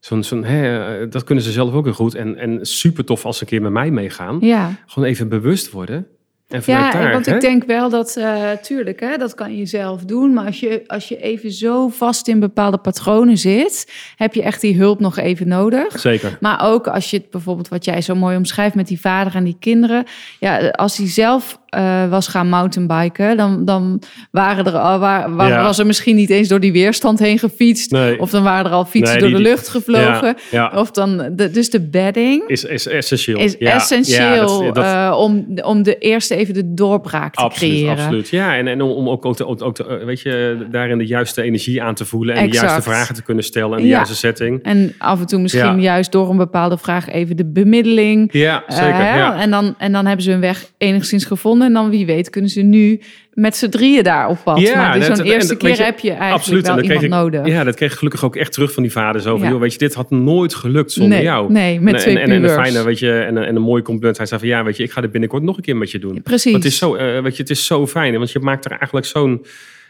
[0.07, 2.15] Zo'n, zo'n, hè, eh, dat kunnen ze zelf ook heel goed.
[2.15, 4.39] En, en super tof als ze een keer met mij meegaan.
[4.41, 4.71] Ja.
[4.87, 6.07] Gewoon even bewust worden.
[6.49, 7.35] En Ja, daar, want hè?
[7.35, 10.33] ik denk wel dat, eh, tuurlijk, hè, dat kan je zelf doen.
[10.33, 14.61] Maar als je, als je even zo vast in bepaalde patronen zit, heb je echt
[14.61, 16.01] die hulp nog even nodig.
[16.01, 16.39] Zeker.
[16.41, 19.45] Maar ook als je het bijvoorbeeld, wat jij zo mooi omschrijft met die vader en
[19.45, 20.05] die kinderen.
[20.41, 25.49] Ja, als hij zelf eh, was gaan mountainbiken, dan, dan waren er al, waar, waar-
[25.49, 25.63] Ja.
[25.63, 27.91] was er misschien niet eens door die weerstand heen gefietst.
[27.91, 28.21] Nee.
[28.21, 30.27] Of dan waren er al fietsen Nee, door die- de lucht gevlogen.
[30.51, 30.81] Ja, ja.
[30.81, 33.39] Of dan, de, dus de bedding Is, is essentieel.
[33.39, 37.73] is essentieel ja, dat- dat- eh, om, om de eerste even de doorbraak te Absoluut,
[37.75, 37.97] creëren.
[37.99, 38.29] absoluut.
[38.29, 41.07] Ja, en, en om om ook, ook, te, ook, te, eh, weet je, daarin de
[41.07, 43.95] juiste energie aan te voelen en de juiste vragen te kunnen stellen en de Ja.
[43.95, 44.63] juiste setting.
[44.63, 48.29] En af en toe misschien juist door een bepaalde vraag even de bemiddeling.
[48.33, 49.35] Ja, zeker.
[49.39, 51.66] en, dan, en dan hebben ze hun weg enigszins gevonden.
[51.67, 53.01] En dan wie weet kunnen ze nu
[53.33, 54.75] met z'n drieën daar op pad.
[54.75, 56.67] maar dus dat- zo'n en- eerste keer je, heb je eigenlijk absoluut.
[56.67, 57.47] Wel iemand ik, nodig.
[57.47, 59.27] Ja, dat kreeg ik gelukkig ook echt terug van die vaders.
[59.27, 59.51] Over, Ja.
[59.53, 61.53] joh, weet je, dit had nooit gelukt zonder nee, jou.
[61.53, 63.63] nee, met en, twee en, en, en een fijne, weet je, en, een- en een
[63.63, 64.17] mooi compliment.
[64.17, 65.99] Hij zei van, ja, weet je, ik ga dit binnenkort nog een keer met je
[65.99, 66.23] doen.
[66.23, 66.53] Precies.
[66.53, 68.17] Want het is zo, eh, weet je, het is zo fijn.
[68.17, 69.45] Want je maakt er eigenlijk zo'n,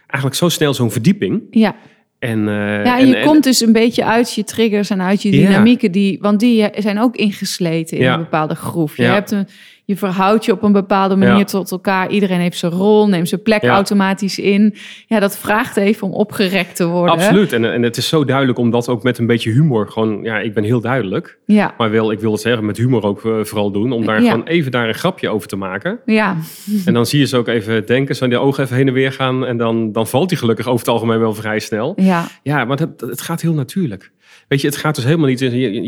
[0.06, 1.42] eigenlijk zo snel zo'n verdieping.
[1.50, 1.76] Ja.
[2.18, 2.54] En, eh,
[2.84, 5.46] ja, en je komt dus een beetje uit je triggers en uit je Ja.
[5.46, 5.92] dynamieken.
[5.92, 8.12] Die, want die zijn ook ingesleten in Ja.
[8.14, 8.96] een bepaalde groef.
[8.96, 9.12] Je, Ja.
[9.12, 9.46] hebt een,
[9.86, 11.44] je verhoudt je op een bepaalde manier Ja.
[11.44, 12.10] tot elkaar.
[12.10, 13.74] Iedereen heeft zijn rol, neemt zijn plek Ja.
[13.74, 14.74] automatisch in.
[15.06, 17.14] Ja, dat vraagt even om opgerekt te worden.
[17.14, 17.52] Absoluut.
[17.52, 20.22] En, en het is zo duidelijk om dat ook met een beetje humor gewoon...
[20.22, 21.38] Ja, ik ben heel duidelijk.
[21.46, 23.92] Ja, Maar wel, ik wil het zeggen, met humor ook eh, vooral doen.
[23.92, 24.30] Om daar Ja.
[24.30, 25.98] gewoon even daar een grapje over te maken.
[26.06, 26.36] ja.
[26.84, 29.12] En dan zie je ze ook even denken, zo die ogen even heen en weer
[29.12, 29.46] gaan.
[29.46, 31.92] En dan, dan valt hij gelukkig over het algemeen wel vrij snel.
[31.96, 32.24] ja.
[32.42, 34.10] Ja, maar het, het gaat heel natuurlijk.
[34.48, 35.40] Weet je, het gaat dus helemaal niet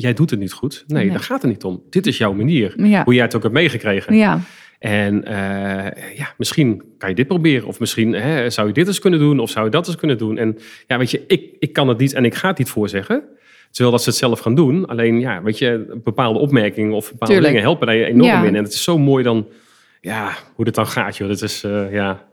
[0.02, 0.84] jij doet het niet goed.
[0.86, 1.12] Nee, Nee.
[1.12, 1.82] daar gaat het niet om.
[1.90, 2.74] Dit is jouw manier.
[2.86, 3.04] Ja.
[3.04, 4.16] Hoe jij het ook hebt meegekregen.
[4.16, 4.40] Ja,
[4.78, 7.66] En eh, ja, misschien kan je dit proberen.
[7.68, 9.38] Of misschien hè, zou je dit eens kunnen doen.
[9.38, 10.38] Of zou je dat eens kunnen doen.
[10.38, 13.22] En ja, weet je, ik, ik kan het niet en ik ga het niet voorzeggen.
[13.70, 14.86] Terwijl dat ze het zelf gaan doen.
[14.86, 17.52] Alleen, ja, weet je, bepaalde opmerkingen of bepaalde Tuurlijk.
[17.54, 18.44] dingen helpen daar je enorm Ja.
[18.44, 18.56] in.
[18.56, 19.46] En het is zo mooi dan,
[20.00, 21.28] ja, hoe dit dan gaat, joh.
[21.28, 22.27] Dat is, eh, ja,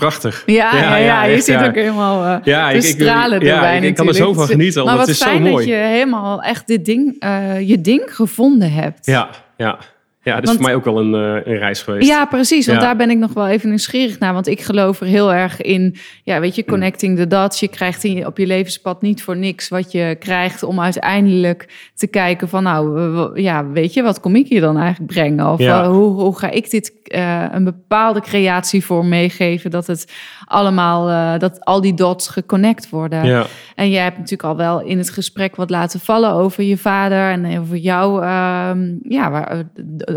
[0.00, 0.42] prachtig.
[0.46, 1.66] ja, ja, ja, je echt, ja.
[1.66, 4.46] ook helemaal eh Ja, ik- ik- stralen ja, erbij ik- ik kan er zo van
[4.46, 5.66] genieten, Maar want wat het is zo fijn dat mooi.
[5.68, 9.06] je helemaal echt dit ding, eh, je ding gevonden hebt.
[9.06, 9.78] Ja, ja.
[10.26, 11.14] Ja, dat is Want- voor mij ook wel een,
[11.44, 12.08] eh, een reis geweest.
[12.08, 12.66] Ja, precies.
[12.66, 12.84] Want Ja.
[12.86, 14.32] daar ben ik nog wel even nieuwsgierig naar.
[14.32, 15.96] Want ik geloof er heel erg in.
[16.22, 17.60] Ja, weet je, connecting the dots.
[17.60, 22.06] Je krijgt in op je levenspad niet voor niks wat je krijgt om uiteindelijk te
[22.06, 25.52] kijken van, nou, ja, weet je, wat kom ik hier dan eigenlijk brengen?
[25.52, 25.82] Of Ja.
[25.82, 30.12] eh, hoe, hoe ga ik dit eh, een bepaalde creatievorm meegeven dat het
[30.44, 33.24] allemaal, dat al die dots geconnect worden?
[33.24, 36.76] Ja, En jij hebt natuurlijk al wel in het gesprek wat laten vallen over je
[36.76, 39.62] vader en over jouw ehm, ja, waar,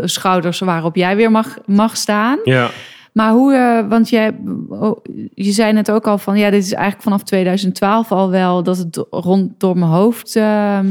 [0.08, 2.38] schouders waarop jij weer mag, mag staan.
[2.44, 2.70] ja.
[3.12, 4.36] Maar hoe, eh, want jij,
[4.68, 8.62] oh, je zei net ook al van ja, dit is eigenlijk vanaf 2012 al wel
[8.62, 10.86] dat het rond door mijn hoofd ehm,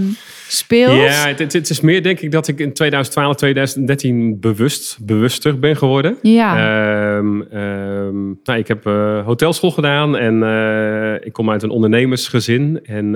[0.48, 0.94] speelt.
[0.96, 5.60] Ja, het, het- het is meer denk ik dat ik in 2012, 2013 bewust, bewuster
[5.60, 6.18] ben geworden.
[6.22, 6.56] Ja.
[6.58, 12.80] Ehm, ehm, nou, ik heb eh, hotelschool gedaan en eh, ik kom uit een ondernemersgezin.
[12.84, 13.16] En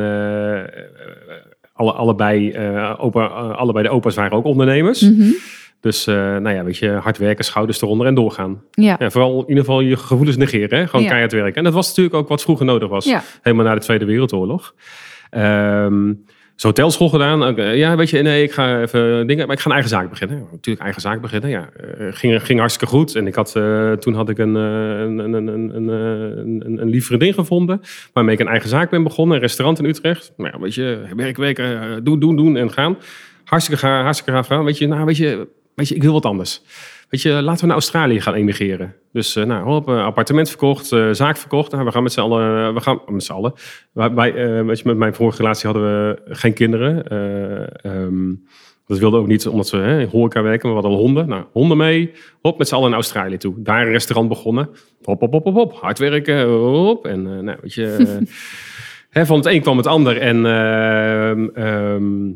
[1.74, 2.58] alle, allebei,
[2.98, 5.02] opa, allebei de opa's waren ook ondernemers.
[5.02, 5.30] Mhm.
[5.84, 8.62] Dus uh, nou ja, weet je, hard werken, schouders eronder en doorgaan.
[8.72, 8.96] Ja.
[9.00, 10.80] Ja, vooral in ieder geval je gevoelens negeren.
[10.80, 10.88] Hè?
[10.88, 11.08] Gewoon Ja.
[11.08, 11.56] keihard werken.
[11.56, 13.06] En dat was natuurlijk ook wat vroeger nodig was.
[13.06, 13.24] Ja.
[13.42, 14.74] Helemaal na de Tweede Wereldoorlog.
[15.30, 16.12] Ehm
[16.54, 17.58] dus hotelschool gedaan.
[17.58, 19.48] Eh, ja, weet je, nee, ik ga even dingen.
[19.48, 20.48] Maar ik ga een eigen zaak beginnen.
[20.52, 21.50] Natuurlijk eigen zaak beginnen.
[21.50, 23.16] Ja, eh, ging, ging hartstikke goed.
[23.16, 26.90] En ik had, eh, toen had ik een, een, een, een, een, een, een, een
[26.90, 27.82] lief vriendin gevonden.
[28.14, 29.36] Waarmee ik een eigen zaak ben begonnen.
[29.36, 30.34] Een restaurant in Utrecht.
[30.38, 32.98] Nou ja, weet je, werkweken, doen, doen, doen en gaan.
[33.44, 34.64] Hartstikke, ga, hartstikke gaaf gaan.
[34.64, 36.61] Weet je, nou, weet je, weet je, ik wil wat anders.
[37.13, 38.95] Weet je, laten we naar Australië gaan emigreren.
[39.11, 41.71] Dus eh, nou, hop, eh, appartement verkocht, eh, zaak verkocht.
[41.71, 43.53] Nou, we gaan met z'n allen, we gaan met z'n allen.
[43.91, 44.34] Wij,
[44.65, 47.07] weet je, met mijn vorige relatie hadden we geen kinderen.
[47.07, 48.34] Eh, ehm,
[48.88, 51.28] dat wilde ook niet omdat ze hè, in horeca werken, maar we hadden honden.
[51.28, 52.11] Nou, honden mee,
[52.41, 53.55] hop, met z'n allen naar Australië toe.
[53.57, 54.69] Daar een restaurant begonnen.
[55.03, 55.74] Hop, hop, hop, hop, hop.
[55.74, 57.05] Hard werken, hop.
[57.05, 58.19] En nou, weet je,
[59.09, 60.17] hè, van het een kwam het ander.
[60.17, 62.32] En ehm, ehm,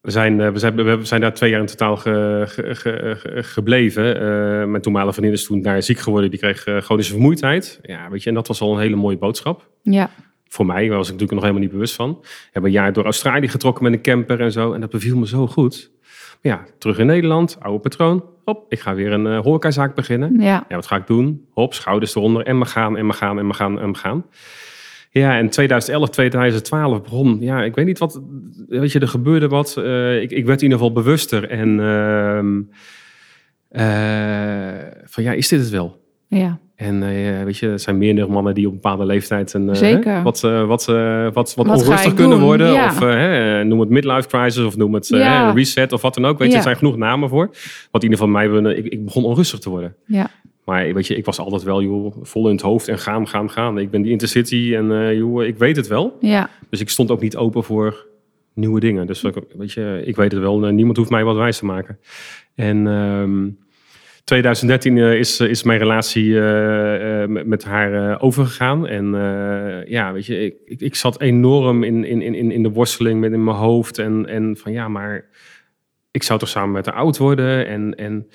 [0.00, 3.16] we zijn, eh, we, zijn, we zijn daar twee jaar in totaal ge- ge- ge-
[3.18, 4.16] ge- gebleven.
[4.16, 6.30] Eh, mijn toenmalige vriendin is toen daar ziek geworden.
[6.30, 7.78] Die kreeg eh, chronische vermoeidheid.
[7.82, 9.68] Ja, weet je, en dat was al een hele mooie boodschap.
[9.82, 10.10] Ja.
[10.48, 12.18] Voor mij daar was ik natuurlijk nog helemaal niet bewust van.
[12.20, 14.72] We hebben een jaar door Australië getrokken met een camper en zo.
[14.72, 15.90] En dat beviel me zo goed.
[16.42, 18.24] Maar ja, terug in Nederland, oude patroon.
[18.44, 20.40] Hop, ik ga weer een uh, horecazaak beginnen.
[20.40, 20.64] Ja.
[20.68, 21.46] Ja, wat ga ik doen?
[21.50, 24.24] Hop, schouders eronder en we gaan en we gaan en we gaan en we gaan.
[25.12, 28.20] Ja, en 2011, 2012 begon, ja, ik weet niet wat,
[28.68, 29.76] weet je, er gebeurde wat.
[29.76, 32.60] Eh, ik, ik werd in ieder geval bewuster en ehm,
[33.68, 36.00] eh, van ja, is dit het wel?
[36.28, 36.58] Ja.
[36.76, 40.44] En eh, weet je, er zijn meerdere mannen die op een bepaalde leeftijd een, wat,
[40.44, 40.84] eh, wat, wat,
[41.32, 42.46] wat, Wat onrustig kunnen doen?
[42.46, 42.72] worden.
[42.72, 42.86] Ja.
[42.86, 45.50] Of noem het midlife crisis of noem het Ja.
[45.52, 46.38] reset of wat dan ook.
[46.38, 46.58] Weet je, Ja.
[46.58, 47.46] er zijn genoeg namen voor.
[47.90, 49.94] Wat in ieder geval mij, ik, ik begon onrustig te worden.
[50.06, 50.30] Ja.
[50.70, 53.50] Maar weet je, ik was altijd wel joh, vol in het hoofd en gaan, gaan,
[53.50, 53.78] gaan.
[53.78, 56.16] Ik ben die intercity en eh, joh, ik weet het wel.
[56.20, 56.50] Ja.
[56.70, 58.06] Dus ik stond ook niet open voor
[58.54, 59.06] nieuwe dingen.
[59.06, 60.66] Dus ik- weet je, ik weet het wel.
[60.66, 61.98] eh, Niemand hoeft mij wat wijs te maken.
[62.54, 63.48] En ehm
[64.24, 66.34] 2013 eh, is, is mijn relatie
[67.28, 68.86] met, met haar overgegaan.
[68.86, 69.04] En
[69.86, 73.32] ja, weet je, ik, ik, ik zat enorm in, in, in, in de worsteling met
[73.32, 73.98] in mijn hoofd.
[73.98, 75.24] En, en van ja, maar
[76.10, 77.66] ik zou toch samen met haar oud worden.
[77.66, 78.26] En, en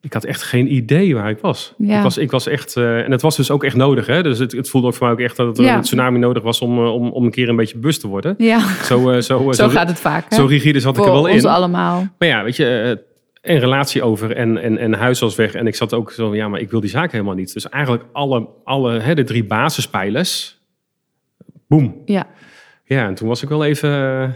[0.00, 1.74] ik had echt geen idee waar ik was.
[1.78, 1.96] Ja.
[1.96, 4.06] Ik, was ik was echt, eh, en het was dus ook echt nodig.
[4.06, 4.22] Hè?
[4.22, 5.76] Dus het, het voelde ook voor mij ook echt dat er Ja.
[5.76, 8.34] een tsunami nodig was om, eh, om, om een keer een beetje bewust te worden.
[8.38, 8.60] Ja.
[8.82, 10.24] Zo, eh, zo, eh, Zo gaat het vaak.
[10.28, 10.36] Hè?
[10.36, 11.46] zo rigide zat ik er wel ons in.
[11.46, 12.06] allemaal.
[12.18, 13.06] Maar ja, weet je,
[13.42, 15.54] een relatie over en, en, en huis was weg.
[15.54, 17.52] En ik zat ook zo, ja, maar ik wil die zaak helemaal niet.
[17.52, 20.58] Dus eigenlijk alle, alle hè, de drie basispijlers,
[21.68, 22.02] boem.
[22.04, 22.26] Ja.
[22.88, 23.90] Ja, en toen was ik wel even...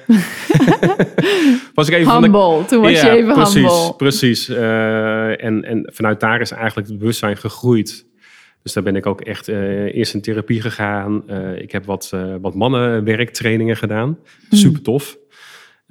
[1.75, 2.65] was ik even van de- Humble.
[2.67, 3.95] Toen was je even precies, humble.
[3.97, 4.49] Precies.
[4.49, 8.07] Eh, en, en vanuit daar is eigenlijk het bewustzijn gegroeid.
[8.63, 11.23] Dus daar ben ik ook echt eh, eerst in therapie gegaan.
[11.29, 14.19] Eh, ik heb wat, eh, wat mannenwerktrainingen gedaan.
[14.49, 14.59] Hmm.
[14.59, 15.19] Super tof.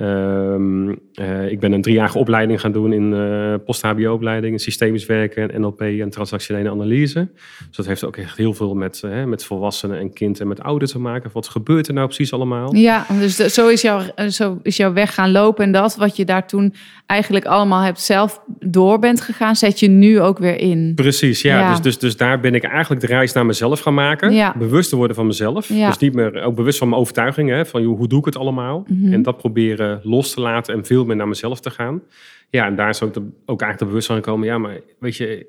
[0.01, 5.51] Ehm, eh, ik ben een driejarige opleiding gaan doen in eh post-HBO-opleiding, in systemisch werken,
[5.51, 7.27] en NLP en transactionele analyse.
[7.67, 10.61] Dus dat heeft ook echt heel veel met, eh, met volwassenen en kind en met
[10.61, 11.29] ouderen te maken.
[11.33, 12.75] Wat gebeurt er nou precies allemaal?
[12.75, 15.63] Ja, dus de- zo is, jouw, zo is jouw weg gaan lopen.
[15.65, 16.73] En dat wat je daar toen
[17.05, 20.91] eigenlijk allemaal hebt zelf door bent gegaan, zet je nu ook weer in.
[20.95, 21.59] Precies, ja.
[21.59, 21.69] Ja.
[21.69, 24.33] Dus, dus, dus daar ben ik eigenlijk de reis naar mezelf gaan maken.
[24.33, 24.55] Ja.
[24.57, 25.67] Bewust te worden van mezelf.
[25.67, 25.87] Ja.
[25.87, 27.55] Dus niet meer ook bewust van mijn overtuigingen.
[27.57, 28.83] Hè, van joh, hoe doe ik het allemaal?
[28.87, 29.13] Mhm.
[29.13, 32.01] En dat proberen los te laten en veel meer naar mezelf te gaan.
[32.49, 34.47] Ja, en daar is ook, de, ook eigenlijk de bewustzijn gekomen.
[34.47, 35.45] Ja, maar weet je,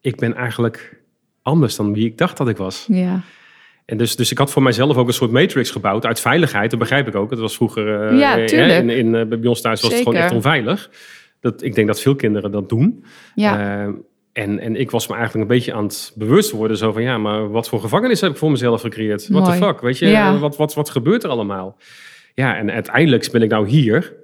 [0.00, 1.00] ik ben eigenlijk
[1.42, 2.84] anders dan wie ik dacht dat ik was.
[2.88, 3.20] Ja,
[3.84, 6.70] En dus, dus ik had voor mijzelf ook een soort matrix gebouwd uit veiligheid.
[6.70, 7.30] Dat begrijp ik ook.
[7.30, 8.78] Het was vroeger eh, Ja, eh, tuurlijk.
[8.82, 10.90] in, in, eh, bij ons thuis was het gewoon echt onveilig.
[11.40, 13.04] Dat, ik denk dat veel kinderen dat doen.
[13.34, 13.92] ja, Eh,
[14.32, 16.76] en, en ik was me eigenlijk een beetje aan het bewust worden.
[16.76, 19.28] Zo van, ja, maar wat voor gevangenis heb ik voor mezelf gecreëerd?
[19.28, 20.08] What the fuck, weet je?
[20.08, 20.38] Ja.
[20.38, 21.76] Wat, wat, wat gebeurt er allemaal?
[22.34, 24.20] Ja, en uiteindelijk ben ik nou hier.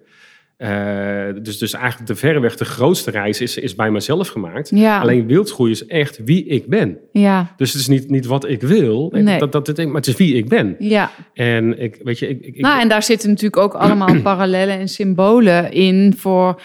[0.56, 4.70] Eh, dus, dus eigenlijk de verreweg de grootste reis is, is bij mezelf gemaakt.
[4.74, 6.98] ja, Alleen wildgroei is echt wie ik ben.
[7.12, 9.38] ja, Dus het is niet, niet wat ik wil, Nee.
[9.38, 10.76] dat, dat, het- maar het is wie ik ben.
[10.78, 11.10] ja.
[11.34, 14.78] En ik, weet je, ik, ik, ik- Nou, en daar zitten natuurlijk ook allemaal parallellen
[14.78, 16.60] en symbolen in voor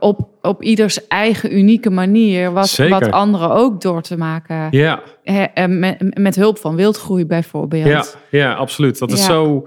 [0.00, 3.00] op, op ieders eigen unieke manier wat, Zeker.
[3.00, 4.68] wat anderen ook door te maken.
[4.70, 7.86] ja, Hè, en met, met hulp van wildgroei bijvoorbeeld.
[7.86, 8.04] ja,
[8.38, 8.98] ja, absoluut.
[8.98, 9.24] Dat is Ja.
[9.26, 9.66] zo,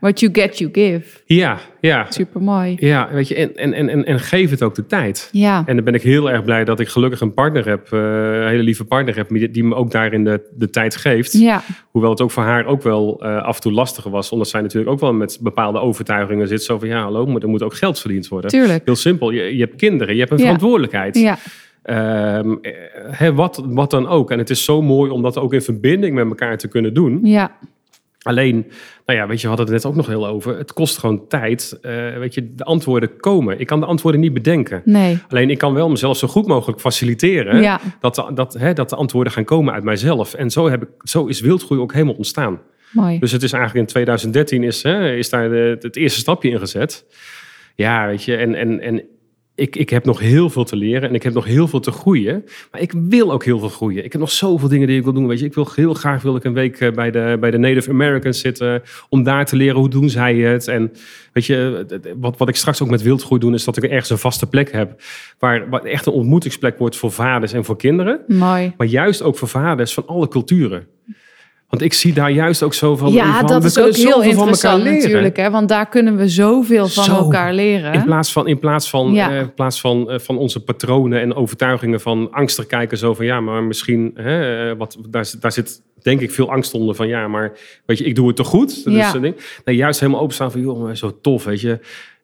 [0.00, 1.02] What you get, you give.
[1.24, 2.76] ja, ja, Super mooi.
[2.78, 5.28] ja, weet je, en, en, en, en, geef het ook de tijd.
[5.32, 7.98] Ja, En dan ben ik heel erg blij dat ik gelukkig een partner heb, eh,
[8.00, 11.32] een hele lieve partner heb, die, me ook daarin de, de tijd geeft.
[11.32, 14.48] ja, Hoewel het ook voor haar ook wel eh, af en toe lastiger was, omdat
[14.48, 16.62] zij natuurlijk ook wel met bepaalde overtuigingen zit.
[16.62, 18.50] Zo van ja, hallo, maar er moet ook geld verdiend worden.
[18.50, 18.82] tuurlijk.
[18.84, 20.44] Heel simpel, je, je hebt kinderen, je hebt een Ja.
[20.44, 21.18] verantwoordelijkheid.
[21.18, 21.38] Ja,
[21.82, 22.54] Ehm,
[23.18, 24.30] eh, wat, wat dan ook.
[24.30, 27.20] En het is zo mooi om dat ook in verbinding met elkaar te kunnen doen.
[27.22, 27.56] ja,
[28.22, 28.66] Alleen,
[29.06, 30.58] nou ja, weet je, we hadden het net ook nog heel over.
[30.58, 31.78] Het kost gewoon tijd.
[31.82, 33.60] Eh, weet je, de antwoorden komen.
[33.60, 34.82] Ik kan de antwoorden niet bedenken.
[34.84, 35.18] Nee.
[35.28, 37.60] Alleen ik kan wel mezelf zo goed mogelijk faciliteren.
[37.60, 37.80] Ja.
[38.00, 40.34] Dat, de, dat, hè, dat de antwoorden gaan komen uit mijzelf.
[40.34, 42.60] En zo, heb ik, zo is wildgroei ook helemaal ontstaan.
[42.90, 43.18] Mooi.
[43.18, 46.58] Dus het is eigenlijk in 2013 is, hè, is daar de, het eerste stapje in
[46.58, 47.04] gezet.
[47.74, 49.02] Ja, weet je, en, en, en
[49.54, 51.90] ik, ik heb nog heel veel te leren en ik heb nog heel veel te
[51.90, 52.44] groeien.
[52.70, 54.04] Maar ik wil ook heel veel groeien.
[54.04, 55.26] Ik heb nog zoveel dingen die ik wil doen.
[55.26, 57.58] Weet je, ik wil heel graag wil ik een week eh, bij de, bij de
[57.58, 58.82] Native Americans zitten.
[59.08, 60.68] Om daar te leren hoe doen zij het.
[60.68, 60.92] En
[61.32, 61.86] weet je,
[62.16, 64.72] wat, wat ik straks ook met wildgroei doe, is dat ik ergens een vaste plek
[64.72, 65.02] heb.
[65.38, 68.20] Waar, waar echt een ontmoetingsplek wordt voor vaders en voor kinderen.
[68.26, 68.74] Mooi.
[68.76, 70.86] Maar juist ook voor vaders van alle culturen.
[71.70, 73.12] Want ik zie daar juist ook zo van.
[73.12, 75.36] Ja, van, dat we is ook heel zoveel interessant natuurlijk.
[75.36, 75.50] Hè?
[75.50, 77.14] Want daar kunnen we zoveel van Zo.
[77.14, 77.92] elkaar leren.
[77.92, 79.30] In plaats van, in plaats van, Ja.
[79.30, 82.98] eh, in plaats van, eh, van onze patronen en overtuigingen van angstig kijken.
[82.98, 86.50] Zo van ja, maar misschien, hè, eh, wat, daar, zit- daar zit denk ik veel
[86.50, 87.52] angst onder van ja, maar
[87.86, 88.84] weet je, ik doe het toch goed?
[88.84, 89.14] Dat Ja.
[89.14, 89.36] is ding.
[89.64, 91.78] Nee, juist helemaal openstaan van joh, maar zo tof, weet je.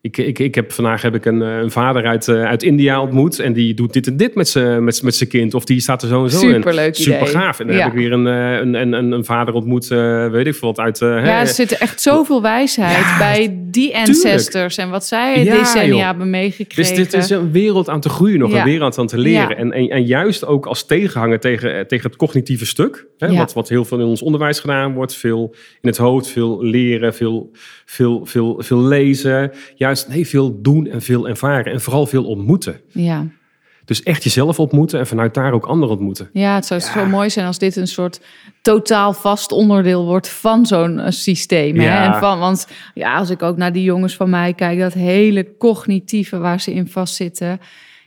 [0.07, 3.01] Ik, ik, ik heb, vandaag heb ik een, eh, een vader uit, eh, uit India
[3.01, 3.39] ontmoet.
[3.39, 5.55] En die doet dit en dit met zijn met, met zijn kind.
[5.55, 6.55] Of die staat er zo en zo in.
[6.55, 7.03] Superleuk idee.
[7.13, 7.61] Super gaaf.
[7.61, 7.83] En dan Ja.
[7.83, 10.79] heb ik weer een, eh, een, een, een, een vader ontmoet, weet ik veel wat,
[10.79, 10.99] uit...
[10.99, 15.97] Ja, er zit echt zoveel wijsheid Ja, bij die ancestors en wat zij Ja, decennia
[15.97, 16.05] joh.
[16.07, 16.95] hebben meegekregen.
[16.95, 19.57] Dus dit is een wereld aan te groeien, nog een wereld aan te leren.
[19.57, 23.07] En, en, en juist ook als tegenhanger tegen, tegen het cognitieve stuk.
[23.19, 25.15] Hè, wat, wat heel veel in ons onderwijs gedaan wordt.
[25.15, 27.51] Veel in het hoofd, veel leren, veel,
[27.85, 29.51] veel, veel, veel lezen.
[29.75, 31.73] Juist nee, veel doen en veel ervaren.
[31.73, 32.81] En vooral veel ontmoeten.
[32.89, 33.27] Ja.
[33.85, 36.29] Dus echt jezelf ontmoeten en vanuit daar ook anderen ontmoeten.
[36.33, 38.21] ja, het zou zo mooi zijn als dit een soort
[38.63, 41.77] totaal vast onderdeel wordt van zo'n eh, systeem.
[41.79, 41.85] Hè?
[41.85, 42.13] Ja.
[42.15, 45.57] En van, want ja, als ik ook naar die jongens van mij kijk, dat hele
[45.59, 47.61] cognitieve waar ze in vastzitten.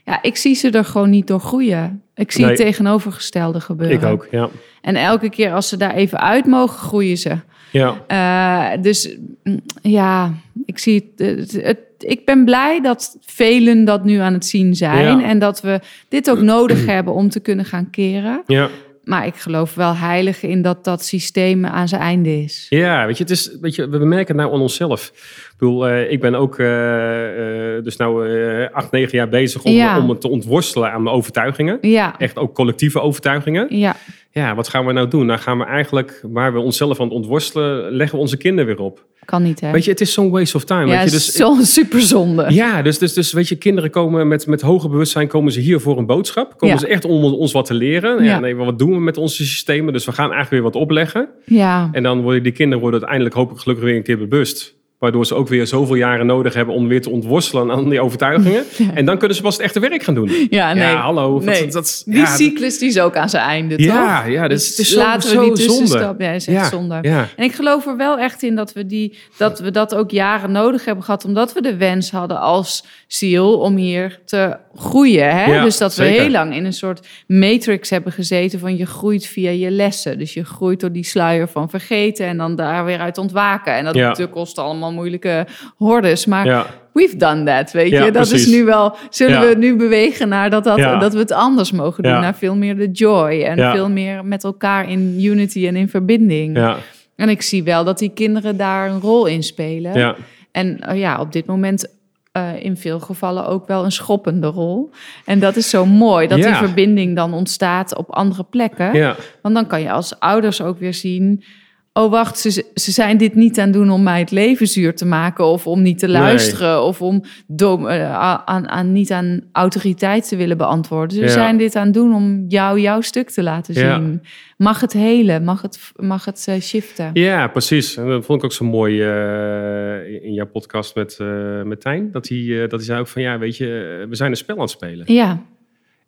[0.04, 2.02] Ja, ik zie ze er gewoon niet door groeien.
[2.14, 2.50] Ik zie Nee.
[2.52, 3.96] het tegenovergestelde gebeuren.
[3.96, 4.48] Ik ook, ja.
[4.80, 7.38] En elke keer als ze daar even uit mogen, groeien ze.
[7.70, 10.32] Ja, Eh, dus mm, ja,
[10.66, 14.74] ik zie het, het, het- Ik ben blij dat velen dat nu aan het zien
[14.74, 15.18] zijn.
[15.18, 15.24] Ja.
[15.28, 18.42] En dat we dit ook nodig hebben om te kunnen gaan keren.
[18.46, 18.68] ja.
[19.04, 22.66] Maar ik geloof wel heilig in dat dat systeem aan zijn einde is.
[22.68, 25.06] Ja, weet je, het is, weet je, we merken het nou aan onszelf.
[25.50, 29.62] Ik bedoel, eh, ik ben ook eh, eh, dus nou eh, acht, negen jaar bezig
[29.64, 29.98] om, Ja.
[29.98, 31.78] om het te ontworstelen aan mijn overtuigingen.
[31.80, 33.66] Ja, Echt ook collectieve overtuigingen.
[33.78, 33.96] ja,
[34.32, 35.26] Ja, wat gaan we nou doen?
[35.26, 38.84] Nou gaan we eigenlijk, waar we onszelf aan het ontworstelen, leggen we onze kinderen weer
[38.84, 39.06] op.
[39.24, 39.70] kan niet hè?
[39.72, 40.86] Weet je, het is zo'n waste of time.
[40.86, 42.46] ja, weet je, dus, zo'n superzonde.
[42.52, 45.80] ja, dus, dus, dus weet je, kinderen komen met, met hoger bewustzijn, komen ze hier
[45.80, 46.58] voor een boodschap.
[46.58, 46.80] Komen Ja.
[46.80, 48.24] ze echt om ons wat te leren.
[48.24, 49.92] Ja, nee, wat doen we met onze systemen?
[49.92, 51.28] Dus we gaan eigenlijk weer wat opleggen.
[51.44, 54.78] Ja, En dan worden die kinderen worden uiteindelijk hopelijk gelukkig weer een keer bewust.
[55.00, 58.64] Waardoor ze ook weer zoveel jaren nodig hebben om weer te ontworstelen aan die overtuigingen.
[58.94, 60.46] En dan kunnen ze pas het echte werk gaan doen.
[60.50, 60.82] ja nee.
[60.82, 61.34] Ja, hallo.
[61.34, 61.62] Dat- Nee.
[61.62, 63.86] Dat, dat- Die ja, cyclus die is ook aan zijn einde, toch?
[63.86, 65.78] Ja, ja, dus het is zo, laten we die zonde.
[65.80, 66.20] tussenstap.
[66.20, 66.94] Ja, is echt zonde.
[67.36, 70.52] En ik geloof er wel echt in dat we, die, dat we dat ook jaren
[70.52, 71.24] nodig hebben gehad.
[71.24, 75.36] Omdat we de wens hadden als ziel om hier te groeien.
[75.36, 75.44] Hè?
[75.54, 76.20] Ja, dus dat we zeker.
[76.22, 80.18] heel lang in een soort matrix hebben gezeten van je groeit via je lessen.
[80.18, 83.74] Dus je groeit door die sluier van vergeten en dan daar weer uit ontwaken.
[83.74, 86.26] En dat natuurlijk kost allemaal moeilijke hordes.
[86.26, 86.66] Maar Ja.
[86.92, 88.10] we've done that, weet Ja, je.
[88.10, 88.46] Dat precies.
[88.46, 89.48] is nu wel, zullen Ja.
[89.48, 92.12] we nu bewegen naar dat, dat, dat we het anders mogen doen.
[92.12, 96.56] Naar veel meer de joy en veel meer met elkaar in unity en in verbinding.
[96.56, 96.76] Ja,
[97.16, 99.98] En ik zie wel dat die kinderen daar een rol in spelen.
[99.98, 100.14] ja,
[100.52, 101.98] En eh, ja, op dit moment
[102.32, 104.90] eh, in veel gevallen ook wel een schoppende rol.
[105.24, 106.46] En dat is zo mooi, dat Ja.
[106.46, 108.94] die verbinding dan ontstaat op andere plekken.
[108.94, 109.16] ja.
[109.42, 111.44] Want dan kan je als ouders ook weer zien...
[111.92, 115.06] oh wacht, ze, ze zijn dit niet aan doen om mij het leven zuur te
[115.06, 115.44] maken...
[115.44, 118.14] of om niet te luisteren of om dom, eh,
[118.44, 121.16] aan, aan, niet aan autoriteit te willen beantwoorden.
[121.16, 121.28] Ze Ja.
[121.28, 123.94] zijn dit aan het doen om jou jouw stuk te laten Ja.
[123.98, 124.22] zien.
[124.56, 127.10] Mag het helen, mag het, mag het eh, shiften.
[127.12, 127.96] Ja, precies.
[127.96, 131.18] En dat vond ik ook zo mooi eh, in jouw podcast met,
[131.64, 132.10] met Tijn.
[132.12, 133.66] Dat hij, dat hij zei ook van, ja, weet je,
[134.08, 135.12] we zijn een spel aan het spelen.
[135.12, 135.42] Ja,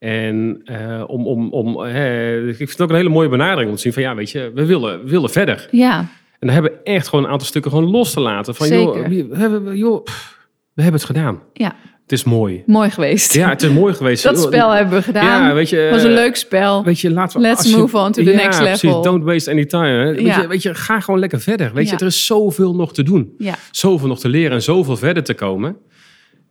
[0.02, 3.74] En eh, om, om, om, eh, ik vind het ook een hele mooie benadering om
[3.76, 5.68] te zien van, ja, weet je, we willen, we willen verder.
[5.70, 6.06] ja, En
[6.38, 8.54] dan hebben we echt gewoon een aantal stukken gewoon los te laten.
[8.54, 9.10] Van, Zeker.
[9.10, 10.38] joh, we, hebben, joh, pff,
[10.74, 11.42] we hebben het gedaan.
[11.52, 11.74] ja.
[12.02, 12.62] Het is mooi.
[12.66, 13.34] Mooi geweest.
[13.34, 14.22] Ja, het is mooi geweest.
[14.22, 15.42] dat spel hebben we gedaan.
[15.48, 16.84] Ja, weet je, Het was een eh, leuk spel.
[16.84, 17.46] Weet je, laten we...
[17.46, 18.82] Let's je- move on to the Ja, next precies.
[18.82, 19.02] level.
[19.02, 19.86] Don't waste any time.
[19.88, 20.14] Hè.
[20.14, 20.40] Weet, Ja.
[20.40, 21.70] je, weet je, ga gewoon lekker verder.
[21.74, 23.36] Weet je, er is zoveel nog te doen.
[23.70, 25.76] Zoveel nog te leren en zoveel verder te komen.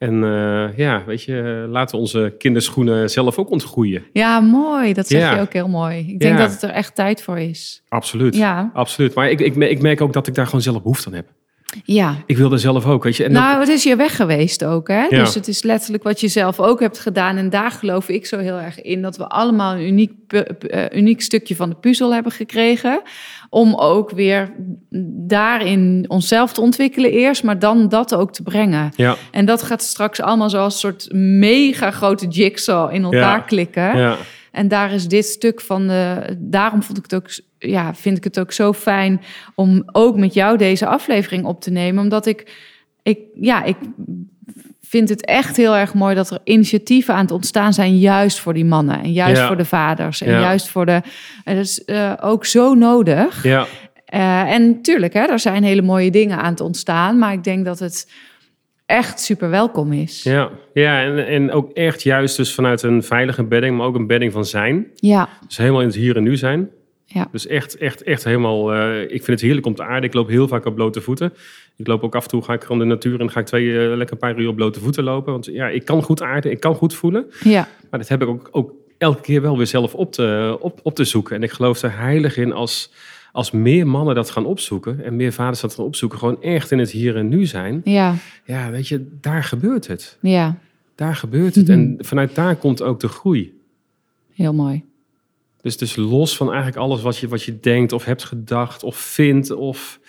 [0.02, 4.04] En eh, ja, weet je, laten we onze kinderschoenen zelf ook ontgroeien.
[4.14, 4.94] ja mooi.
[4.94, 5.36] Dat zeg Ja.
[5.36, 5.98] je ook heel mooi.
[6.08, 6.42] Ik denk Ja.
[6.44, 7.82] dat het er echt tijd voor is.
[7.90, 8.36] Absoluut.
[8.36, 8.72] Ja.
[8.74, 9.14] Absoluut.
[9.14, 11.28] Maar ik, ik, ik merk ook dat ik daar gewoon zelf behoefte aan heb.
[11.84, 12.16] Ja.
[12.26, 13.24] Ik wilde zelf ook, weet je.
[13.24, 15.02] En dat- nou, het is je weg geweest ook, hè?
[15.02, 15.08] Ja.
[15.10, 17.38] Dus het is letterlijk wat je zelf ook hebt gedaan.
[17.38, 21.22] En daar geloof ik zo heel erg in dat we allemaal een uniek, eh, uniek
[21.22, 23.02] stukje van de puzzel hebben gekregen.
[23.54, 24.52] Om ook weer
[25.28, 28.92] daarin onszelf te ontwikkelen eerst, maar dan dat ook te brengen.
[28.96, 33.40] ja, En dat gaat straks allemaal zoals een soort mega grote jigsaw in elkaar Ja.
[33.40, 33.98] klikken.
[33.98, 34.18] ja,
[34.52, 36.36] En daar is dit stuk van de.
[36.40, 39.22] Daarom vond ik het ook, ja, vind ik het ook zo fijn
[39.56, 42.04] om ook met jou deze aflevering op te nemen.
[42.04, 42.56] Omdat ik,
[43.04, 43.76] ik, ja, ik
[44.92, 48.54] vind het echt heel erg mooi dat er initiatieven aan het ontstaan zijn, juist voor
[48.54, 49.48] die mannen en juist Ja.
[49.48, 50.40] voor de vaders en Ja.
[50.40, 51.02] juist voor de.
[51.44, 53.44] En dat is eh, ook zo nodig.
[53.44, 53.66] ja,
[54.06, 57.66] Eh, en tuurlijk, hè, er zijn hele mooie dingen aan het ontstaan, maar ik denk
[57.66, 58.12] dat het
[58.86, 60.24] echt super welkom is.
[60.24, 60.50] ja.
[60.74, 64.32] ja en, en ook echt juist dus vanuit een veilige bedding, maar ook een bedding
[64.32, 64.88] van zijn.
[64.96, 66.70] Ja, Dus helemaal in het hier en nu zijn.
[67.06, 67.28] Ja.
[67.32, 68.74] Dus echt, echt, echt helemaal...
[68.74, 70.04] eh, ik vind het heerlijk om te aarden.
[70.10, 71.34] Ik loop heel vaak op blote voeten.
[71.76, 73.80] Ik loop ook af en toe, ga ik gewoon de natuur en ga ik twee,
[73.80, 75.32] eh, lekker een paar uur op blote voeten lopen.
[75.32, 77.26] Want ja, ik kan goed aarden, ik kan goed voelen.
[77.44, 80.80] ja, Maar dat heb ik ook, ook elke keer wel weer zelf op te, op,
[80.84, 81.36] op te zoeken.
[81.36, 82.92] En ik geloof er heilig in als,
[83.32, 85.04] als meer mannen dat gaan opzoeken...
[85.04, 87.82] en meer vaders dat gaan opzoeken, gewoon echt in het hier en nu zijn.
[87.84, 88.16] ja,
[88.46, 90.18] Ja, weet je, daar gebeurt het.
[90.22, 90.58] ja,
[90.96, 91.68] Daar gebeurt het.
[91.68, 91.78] Mhm.
[91.78, 93.60] En vanuit daar komt ook de groei.
[94.34, 94.84] heel mooi.
[95.62, 98.96] Dus, dus los van eigenlijk alles wat je, wat je denkt of hebt gedacht of
[98.96, 100.00] vindt of...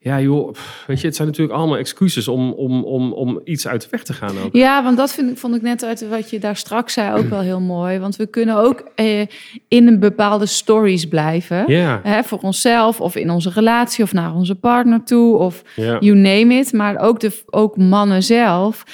[0.00, 0.54] Ja joh,
[0.86, 4.02] weet je, het zijn natuurlijk allemaal excuses om, om, om, om iets uit de weg
[4.02, 4.54] te gaan ook.
[4.54, 7.28] Ja, want dat vind ik, vond ik net uit wat je daar straks zei ook
[7.28, 7.98] wel heel mooi.
[7.98, 9.20] Want we kunnen ook eh,
[9.68, 11.64] in een bepaalde stories blijven.
[11.66, 15.96] Ja, Hè, voor onszelf of in onze relatie of naar onze partner toe of ja,
[16.00, 16.72] you name it.
[16.72, 18.84] Maar ook, de, ook mannen zelf.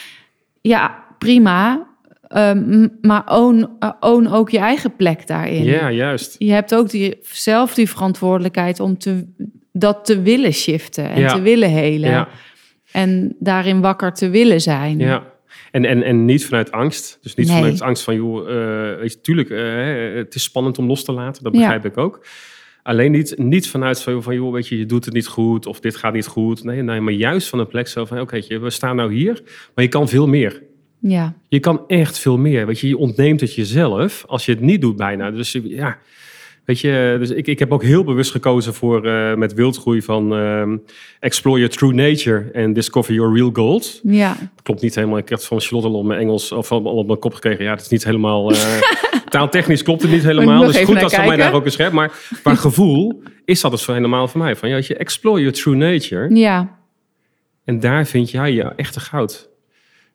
[0.61, 1.87] Ja, prima.
[2.29, 5.65] Ehm, maar own, eh, own ook je eigen plek daarin.
[5.65, 6.37] ja, juist.
[6.39, 9.25] Je hebt ook die, zelf die verantwoordelijkheid om te,
[9.77, 11.35] dat te willen shiften en Ja.
[11.35, 12.11] te willen helen.
[12.11, 12.29] Ja,
[12.93, 14.99] En daarin wakker te willen zijn.
[14.99, 15.33] ja.
[15.71, 17.19] En, en, en niet vanuit angst.
[17.23, 17.57] Dus niet Nee.
[17.57, 21.13] vanuit angst van, joh, eh, weet je, tuurlijk, eh, het is spannend om los te
[21.13, 21.43] laten.
[21.43, 21.59] Dat Ja.
[21.61, 22.27] begrijp ik ook.
[22.83, 25.81] Alleen niet, niet vanuit van, van, joh, weet je, je doet het niet goed of
[25.81, 26.65] dit gaat niet goed.
[26.65, 29.43] Nee, nee maar juist van een plek zo van, oké, we staan nou hier,
[29.75, 30.63] maar je kan veel meer.
[30.99, 31.35] Ja.
[31.49, 32.67] Je kan echt veel meer.
[32.67, 35.31] Weet je, je ontneemt het jezelf als je het niet doet bijna.
[35.31, 35.99] Dus ja,
[36.65, 40.35] weet je, dus ik, ik heb ook heel bewust gekozen voor eh, met wildgroei van
[40.35, 40.77] ehm,
[41.21, 44.01] explore your true nature and discover your real gold.
[44.03, 44.37] Ja.
[44.63, 45.19] Klopt niet helemaal.
[45.19, 47.65] Ik heb het van Charlotte al op mijn Engels of al op mijn kop gekregen.
[47.65, 48.53] Ja, het is niet helemaal.
[48.53, 48.59] eh,
[49.29, 50.65] taaltechnisch klopt het niet helemaal.
[50.67, 51.93] Dus goed dat ze mij daar ook eens schrijft.
[51.93, 52.13] Maar
[52.43, 54.57] qua gevoel is dat dus helemaal voor mij.
[54.57, 56.35] Van ja, je explore your true nature.
[56.35, 56.77] Ja.
[57.65, 59.49] En daar vind jij je echte goud.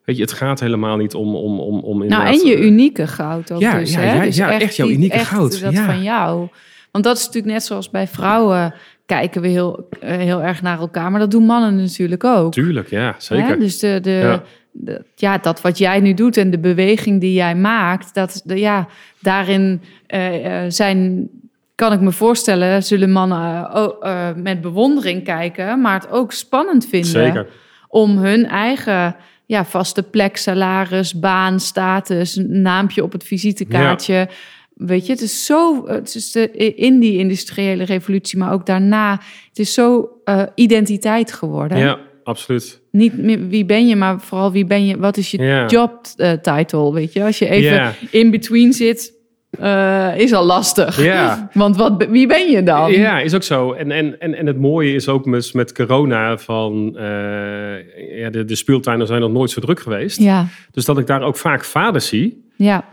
[0.09, 1.35] Weet je, het gaat helemaal niet om...
[1.35, 4.15] om, om, om Nou, en je eh, unieke goud ook Ja, dus, ja, hè?
[4.15, 5.85] ja, dus ja, echt jouw unieke echt goud, Dat ja.
[5.85, 6.47] van jou.
[6.91, 8.73] Want dat is natuurlijk net zoals bij vrouwen
[9.05, 11.11] kijken we heel, eh, heel erg naar elkaar.
[11.11, 12.51] Maar dat doen mannen natuurlijk ook.
[12.53, 13.11] Tuurlijk, ja, Hè?
[13.17, 13.59] zeker.
[13.59, 14.43] Dus de, de, Ja.
[14.71, 18.59] de- ja, dat wat jij nu doet en de beweging die jij maakt, dat, de,
[18.59, 18.87] ja,
[19.19, 21.27] daarin eh, zijn,
[21.75, 23.69] kan ik me voorstellen, zullen mannen
[24.01, 27.47] eh, met bewondering kijken, maar het ook spannend vinden Zeker.
[27.87, 29.15] om hun eigen
[29.49, 34.29] ja, vaste plek, salaris, baan, status, naampje op het visitekaartje.
[34.73, 39.11] Weet je, het is zo, het is de, in die industriële revolutie, maar ook daarna,
[39.47, 41.77] het is zo eh, identiteit geworden.
[41.77, 42.81] Ja, absoluut.
[42.91, 46.31] Niet meer wie ben je, maar vooral wie ben je, wat is je job eh,
[46.31, 47.23] title, weet je?
[47.23, 49.13] Als je even in between zit,
[49.59, 51.03] eh, is al lastig.
[51.03, 51.49] Ja.
[51.53, 52.91] Want wat, wie ben je dan?
[52.91, 53.73] Ja, is ook zo.
[53.73, 56.97] En, en, en, en het mooie is ook met, met corona van...
[56.97, 60.19] eh, ja, de, de speeltuinen zijn nog nooit zo druk geweest.
[60.19, 62.45] ja, Dus dat ik daar ook vaak vaders zie.
[62.55, 62.83] ja,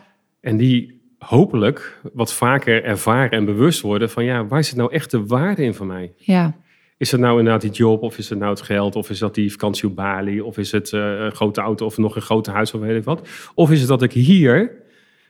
[0.41, 4.25] En die hopelijk wat vaker ervaren en bewust worden van...
[4.25, 6.13] ja, waar zit nou echt de waarde in voor mij?
[6.17, 6.55] ja,
[6.99, 9.35] Is het nou inderdaad die job, of is het nou het geld, of is dat
[9.35, 12.51] die vakantie op Bali, of is het eh, een grote auto of nog een grote
[12.51, 13.29] huis of weet ik wat?
[13.55, 14.85] Of is het dat ik hier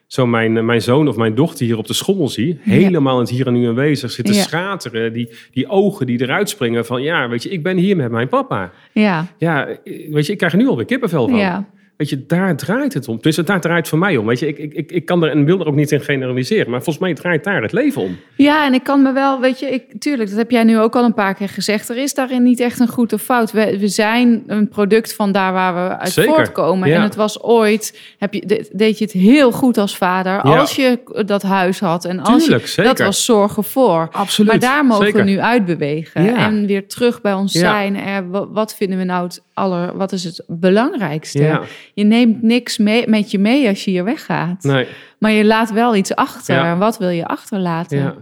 [0.07, 3.29] zo mijn, mijn zoon of mijn dochter hier op de schommel zie, helemaal in het
[3.29, 4.41] hier en nu aanwezig zitten Ja.
[4.41, 8.11] schateren, die, die ogen die eruit springen van ja, weet je, ik ben hier met
[8.11, 8.71] mijn papa.
[8.91, 9.67] ja, Ja,
[10.09, 11.37] weet je, ik krijg er nu alweer kippenvel van.
[11.37, 11.69] ja.
[11.97, 13.17] Weet je, daar draait het om.
[13.21, 14.25] Dus daar draait voor mij om.
[14.25, 16.69] Weet je, ik, ik, ik, ik kan er en wil er ook niet in generaliseren,
[16.71, 18.17] maar volgens mij draait daar het leven om.
[18.35, 20.95] Ja, en ik kan me wel, weet je, ik, tuurlijk, dat heb jij nu ook
[20.95, 21.89] al een paar keer gezegd.
[21.89, 23.51] Er is daarin niet echt een goed of fout.
[23.51, 26.89] We, we zijn een product van daar waar we uit Zeker, voortkomen.
[26.89, 26.95] ja.
[26.95, 30.41] En het was ooit, heb je, de- deed je het heel goed als vader, Ja.
[30.59, 32.05] als je dat huis had.
[32.05, 32.95] En als Tuurlijk, je, zeker.
[32.95, 34.07] dat was zorgen voor.
[34.11, 34.51] Absoluut.
[34.51, 35.23] Maar daar mogen zeker.
[35.23, 36.23] we nu uitbewegen.
[36.23, 36.35] Ja.
[36.35, 37.95] En weer terug bij ons zijn.
[37.95, 41.43] Er, wa- wat vinden we nou het aller, wat is het belangrijkste?
[41.43, 41.61] Ja,
[41.93, 44.63] Je neemt niks mee, met je mee als je hier weggaat.
[44.63, 44.87] nee.
[45.19, 46.55] Maar je laat wel iets achter.
[46.55, 46.77] Ja.
[46.77, 47.97] Wat wil je achterlaten?
[47.97, 48.15] Ja.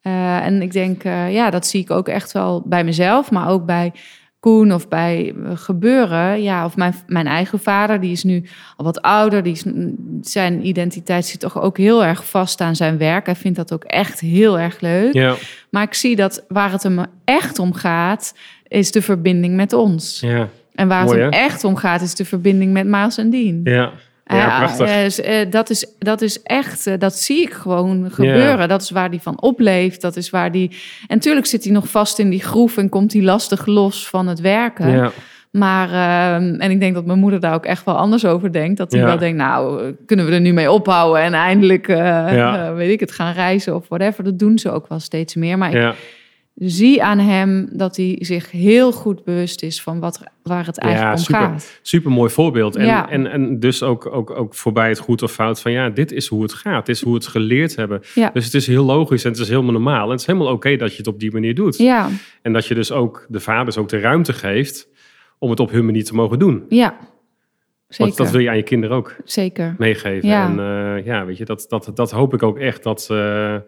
[0.00, 3.48] Eh, en ik denk, eh, ja, dat zie ik ook echt wel bij mezelf, maar
[3.48, 3.92] ook bij
[4.40, 6.42] Koen of bij eh, gebeuren.
[6.42, 8.44] Ja, of mijn, mijn eigen vader, die is nu
[8.76, 9.42] al wat ouder.
[9.42, 9.64] Die is,
[10.20, 13.26] zijn identiteit zit toch ook heel erg vast aan zijn werk.
[13.26, 15.12] Hij vindt dat ook echt heel erg leuk.
[15.14, 15.34] Ja,
[15.70, 18.34] Maar ik zie dat waar het hem echt om gaat,
[18.68, 20.20] is de verbinding met ons.
[20.20, 21.40] ja, En waar Mooi, het hè?
[21.40, 23.60] echt om gaat, is de verbinding met Miles en Dean.
[23.64, 23.90] ja.
[24.26, 24.86] Ja, Ja, prachtig.
[24.88, 28.68] eh, s- eh, dat, is, dat is echt, eh, dat zie ik gewoon gebeuren.
[28.68, 30.00] Dat is waar hij van opleeft.
[30.00, 30.68] Dat is waar die.
[31.06, 34.26] En natuurlijk zit hij nog vast in die groef en komt hij lastig los van
[34.26, 34.90] het werken.
[34.90, 35.10] ja.
[35.50, 38.76] Maar, ehm, en ik denk dat mijn moeder daar ook echt wel anders over denkt.
[38.78, 42.90] Dat hij wel denkt, nou, kunnen we er nu mee ophouden en eindelijk, eh, weet
[42.90, 44.24] ik het, gaan reizen of whatever.
[44.24, 45.58] Dat doen ze ook wel steeds meer.
[45.58, 45.94] Maar ik.
[46.54, 51.12] Zie aan hem dat hij zich heel goed bewust is van wat, waar het eigenlijk
[51.12, 51.40] Ja, om super.
[51.40, 51.78] gaat.
[51.82, 52.76] Super mooi voorbeeld.
[52.76, 53.10] En, Ja.
[53.10, 56.26] en, en dus ook, ook, ook voorbij het goed of fout van ja, dit is
[56.26, 56.86] hoe het gaat.
[56.86, 58.00] Dit is hoe we het geleerd hebben.
[58.14, 58.30] Ja.
[58.32, 60.04] Dus het is heel logisch en het is helemaal normaal.
[60.04, 61.76] En het is helemaal oké dat je het op die manier doet.
[61.78, 62.08] Ja,
[62.42, 64.88] En dat je dus ook de vaders ook de ruimte geeft
[65.38, 66.64] om het op hun manier te mogen doen.
[66.68, 66.96] ja.
[67.88, 68.04] Zeker.
[68.06, 69.74] Want dat wil je aan je kinderen ook Zeker.
[69.78, 70.28] meegeven.
[70.28, 70.44] Ja.
[70.46, 70.58] En
[70.98, 72.82] eh, ja, weet je, dat, dat, dat hoop ik ook echt.
[72.82, 73.62] Dat eh, nou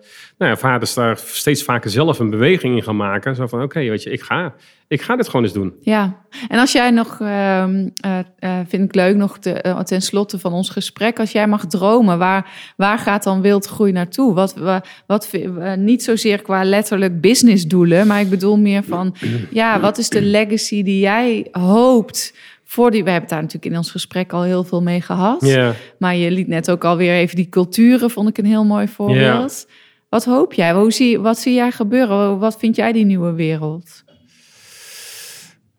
[0.51, 3.35] ja, vaders daar steeds vaker zelf een beweging in gaan maken.
[3.35, 4.55] Zo van, oké, weet je, ik ga,
[4.89, 5.75] ik ga dit gewoon eens doen.
[5.81, 6.17] Ja,
[6.49, 10.71] en als jij nog, ehm, eh, vind ik leuk, nog te, ten slotte van ons
[10.71, 14.35] gesprek, als jij mag dromen, waar, waar gaat dan wildgroei naartoe?
[14.35, 15.33] Wat, wa- wat,
[15.77, 19.15] niet zozeer qua letterlijk businessdoelen, maar ik bedoel meer van,
[19.51, 22.35] ja, wat is de legacy die jij hoopt
[22.69, 25.57] voor die, we hebben daar natuurlijk in ons gesprek al heel veel mee gehad,
[25.99, 29.69] maar je liet net ook alweer even die culturen, vond ik een heel mooi voorbeeld.
[30.09, 30.73] Wat hoop jij?
[30.73, 32.39] Hoe zie, wat zie jij gebeuren?
[32.39, 34.05] Wat vind jij die nieuwe wereld?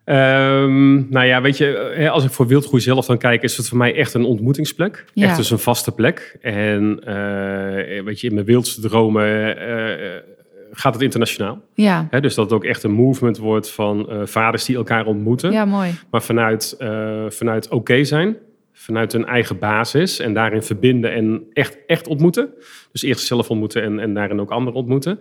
[0.07, 3.67] Ehm, nou ja, weet je, hè, als ik voor wildgroei zelf dan kijk, is het
[3.67, 5.05] voor mij echt een ontmoetingsplek.
[5.13, 5.27] Ja.
[5.27, 6.37] Echt dus een vaste plek.
[6.41, 10.36] En eh, weet je, in mijn wildste dromen eh,
[10.71, 11.61] gaat het internationaal.
[11.73, 15.51] Ja, dus dat het ook echt een movement wordt van eh, vaders die elkaar ontmoeten.
[15.51, 15.91] ja mooi.
[16.11, 18.37] Maar vanuit, eh, vanuit oké zijn,
[18.73, 22.49] vanuit een eigen basis en daarin verbinden en echt, echt ontmoeten.
[22.91, 25.19] Dus eerst zelf ontmoeten en, en daarin ook anderen ontmoeten.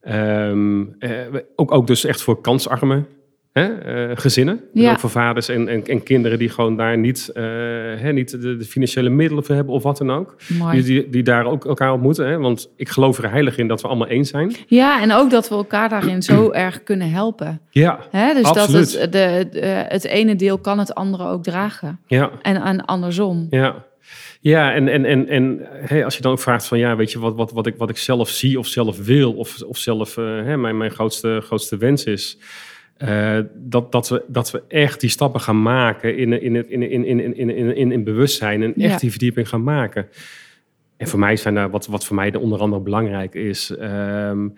[0.00, 1.10] Ehm, eh,
[1.56, 3.04] ook, ook dus echt voor kansarme
[3.52, 4.60] hè, eh, gezinnen.
[4.72, 4.90] Dus Ja.
[4.92, 7.42] ook voor vaders en, en, en kinderen die gewoon daar niet, eh,
[7.96, 10.36] hè, niet de, de financiële middelen voor hebben of wat dan ook.
[10.72, 12.26] Die, die, die daar ook elkaar ontmoeten.
[12.28, 12.38] Hè?
[12.38, 14.54] Want ik geloof er heilig in dat we allemaal één zijn.
[14.66, 17.60] Ja, en ook dat we elkaar daarin zo erg kunnen helpen.
[17.70, 18.34] Ja, Hè?
[18.34, 18.92] Dus Absoluut.
[18.92, 22.00] dat het, de, de- het ene deel kan het andere ook dragen.
[22.06, 22.30] ja.
[22.42, 23.46] En, en andersom.
[23.50, 23.84] Ja,
[24.40, 27.34] ja en, en, en, en als je dan ook vraagt van ja, weet je wat,
[27.34, 30.56] wat, wat, ik, wat ik zelf zie of zelf wil, of, of zelf eh, hè,
[30.56, 32.38] mijn, mijn grootste, grootste wens is.
[33.06, 36.82] Eh, dat, dat, we, dat we echt die stappen gaan maken in, in, het- in,
[36.90, 38.88] in, in, in, in, in, in bewustzijn en Ja.
[38.88, 40.06] echt die verdieping gaan maken.
[40.96, 44.48] En voor mij zijn daar, wat, wat voor mij de onder andere belangrijk is, ehm,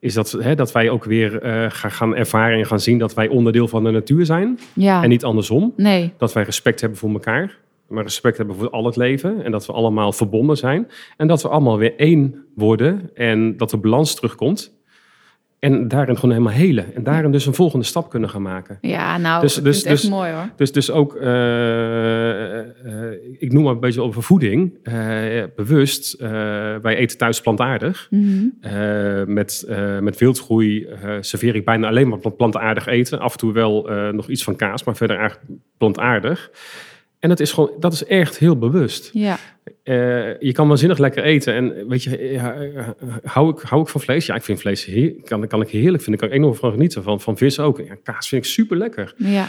[0.00, 3.14] is dat, hè, dat wij ook weer eh, gaan, gaan ervaren en gaan zien dat
[3.14, 5.72] wij onderdeel van de natuur zijn Ja, en niet andersom.
[5.76, 6.12] nee.
[6.18, 7.58] Dat wij respect hebben voor elkaar.
[7.88, 9.44] Maar respect hebben voor al het leven.
[9.44, 10.88] En dat we allemaal verbonden zijn.
[11.16, 13.10] En dat we allemaal weer één worden.
[13.14, 14.73] En dat de balans terugkomt.
[15.64, 16.94] En daarin gewoon helemaal helen.
[16.94, 18.78] En daarin dus een volgende stap kunnen gaan maken.
[18.80, 20.48] Ja, nou, Dus- ik dus- het echt dus- mooi hoor.
[20.56, 22.64] Dus, dus ook, eh, eh,
[23.38, 24.78] ik noem maar een beetje over voeding.
[24.82, 24.94] Eh,
[25.56, 26.30] bewust, eh,
[26.82, 28.06] wij eten thuis plantaardig.
[28.10, 28.44] Mhm.
[28.60, 33.18] Eh, met, eh, met wildgroei eh, serveer ik bijna alleen maar plant- plantaardig eten.
[33.20, 35.48] Af en toe wel eh, nog iets van kaas, maar verder eigenlijk
[35.78, 36.50] plantaardig.
[37.24, 39.10] En dat is gewoon, dat is echt heel bewust.
[39.12, 39.38] Ja,
[39.82, 41.54] Eh, je kan waanzinnig lekker eten.
[41.54, 42.88] En weet je, ja, eh,
[43.22, 44.26] hou, ik, hou ik van vlees?
[44.26, 46.22] Ja, ik vind vlees heer, kan, kan ik heerlijk vinden.
[46.22, 47.02] Ik kan enorm van genieten.
[47.02, 47.78] Van, van vis ook.
[47.78, 49.14] Ja, kaas vind ik super lekker.
[49.16, 49.46] ja,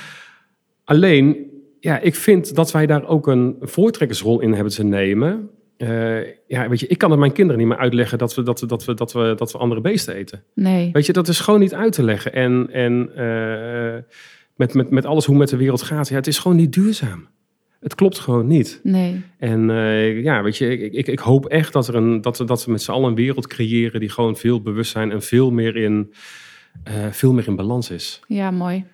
[0.83, 1.37] Alleen,
[1.79, 5.49] ja, ik vind dat wij daar ook een voortrekkersrol in hebben te nemen.
[5.77, 8.59] Eh, ja, weet je, ik kan het mijn kinderen niet meer uitleggen dat we, dat,
[8.59, 10.43] we, dat, we, dat, we, dat we andere beesten eten.
[10.53, 10.89] nee.
[10.91, 12.33] Weet je, dat is gewoon niet uit te leggen.
[12.33, 14.01] En, en eh,
[14.55, 17.27] met, met, met alles hoe met de wereld gaat, ja, het is gewoon niet duurzaam.
[17.85, 18.79] Het klopt gewoon niet.
[18.83, 22.43] Nee, En eh, ja, weet je, ik, ik, ik hoop echt dat, er een, dat,
[22.45, 25.75] dat we met z'n allen een wereld creëren die gewoon veel bewustzijn en veel meer
[25.75, 26.13] in,
[26.83, 28.19] eh, veel meer in balans is.
[28.27, 28.85] ja, mooi.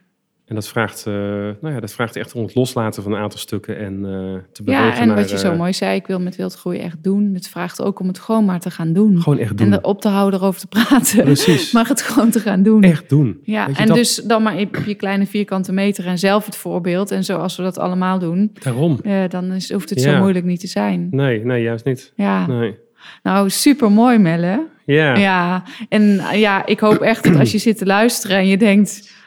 [0.52, 1.14] En dat vraagt, eh,
[1.62, 4.64] nou ja, dat vraagt echt om het loslaten van een aantal stukken en eh, te
[4.64, 7.04] bewegen Ja, en naar, wat je zo eh, mooi zei, ik wil met wildgroei echt
[7.04, 7.32] doen.
[7.34, 9.22] Het vraagt ook om het gewoon maar te gaan doen.
[9.22, 9.68] Gewoon echt doen.
[9.74, 11.24] En erop te houden erover te praten.
[11.24, 11.72] Precies.
[11.74, 12.84] Maar het gewoon te gaan doen.
[12.84, 13.39] Echt doen.
[13.43, 17.12] Ja, en dat- dus dan maar op je kleine vierkante meter en zelf het voorbeeld.
[17.12, 18.99] En zoals we dat allemaal doen, Daarom.
[19.04, 20.12] eh, dan is, hoeft het Ja.
[20.12, 21.08] zo moeilijk niet te zijn.
[21.12, 22.14] Nee, nee, juist niet.
[22.16, 22.76] Ja, Nee.
[23.24, 24.68] nou super mooi Melle.
[24.86, 25.16] Ja.
[25.18, 29.20] Ja, en ja, ik hoop echt dat als je zit te luisteren en je denkt...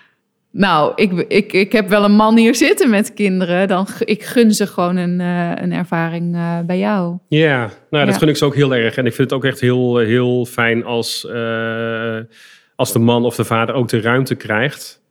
[0.57, 3.69] Nou, ik, ik, ik heb wel een man hier zitten met kinderen.
[3.69, 7.19] Dan ik gun ze gewoon een, eh, een ervaring eh, bij jou.
[7.29, 7.59] Ja,
[7.91, 8.21] nou, dat Ja.
[8.21, 8.97] gun ik ze ook heel erg.
[8.97, 12.17] En ik vind het ook echt heel, heel fijn als, eh,
[12.77, 15.03] als de man of de vader ook de ruimte krijgt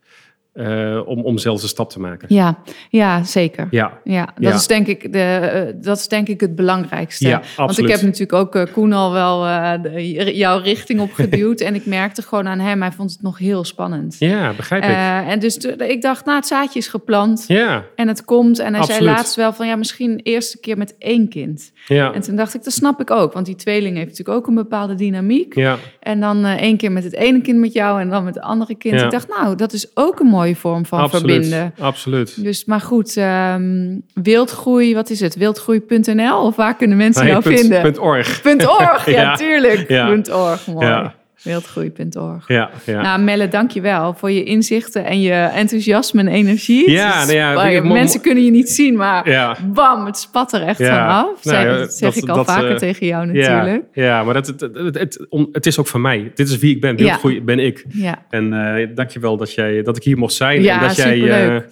[0.54, 2.34] eh, om, om zelfs een stap te maken.
[2.34, 2.58] Ja,
[2.90, 3.66] ja zeker.
[3.70, 4.54] Ja, Ja, dat, Ja.
[4.54, 7.26] Is denk ik de, eh, dat is denk ik het belangrijkste.
[7.28, 7.90] Ja, Want ik absoluut.
[7.90, 9.40] heb natuurlijk ook eh, Koen al wel
[9.82, 11.60] de- jouw richting opgeduwd.
[11.68, 14.16] en ik merkte gewoon aan hem, hij vond het nog heel spannend.
[14.18, 15.30] ja begrijp ik.
[15.32, 18.58] En dus ik dacht, nou, het zaadje is geplant ja, en het komt.
[18.58, 19.16] En hij zei Absoluut.
[19.16, 21.72] laatst wel van, ja, misschien eerst een keer met één kind.
[21.86, 23.32] ja, En toen dacht ik, dat snap ik ook.
[23.32, 25.54] Want die tweeling heeft natuurlijk ook een bepaalde dynamiek.
[25.54, 28.44] ja, En dan één keer met het ene kind met jou en dan met het
[28.44, 28.98] andere kind.
[28.98, 29.04] Ja.
[29.04, 31.30] Ik dacht, nou, dat is ook een mooie vorm van absoluut.
[31.30, 31.74] verbinden.
[31.78, 32.42] Absoluut.
[32.44, 35.34] Dus, maar goed, ehm, wildgroei, wat is het?
[35.34, 37.82] Wildgroei.nl of waar kunnen mensen Nee, jou punt- vinden?
[37.82, 38.40] punt org.
[38.42, 39.34] Punt .org, ja, Ja.
[39.36, 39.88] tuurlijk.
[39.88, 40.08] Ja.
[40.08, 40.86] Punt .org, mooi.
[40.86, 41.14] Ja.
[41.44, 42.48] Wildgroei.org.
[42.48, 43.02] Ja, ja.
[43.02, 46.90] Nou, Melle, dank je wel voor je inzichten en je enthousiasme en energie.
[46.90, 49.56] Ja, nou ja, waar mensen kunnen je niet zien, maar ja.
[49.72, 50.86] bam, het spat er echt Ja.
[51.06, 51.44] vanaf.
[51.44, 53.84] Nou Zeg, dat zeg dat- ik al dat, vaker eh, tegen jou natuurlijk.
[53.92, 55.18] ja, maar dat, het,
[55.52, 56.32] het, is ook van mij.
[56.34, 56.96] Dit is wie ik ben.
[56.96, 57.84] Wildgroei ben ik.
[57.88, 60.62] Ja, En eh dankjewel dat, jij, dat ik hier mocht zijn.
[60.62, 61.62] Ja, en dat jij, superleuk.
[61.62, 61.68] eh,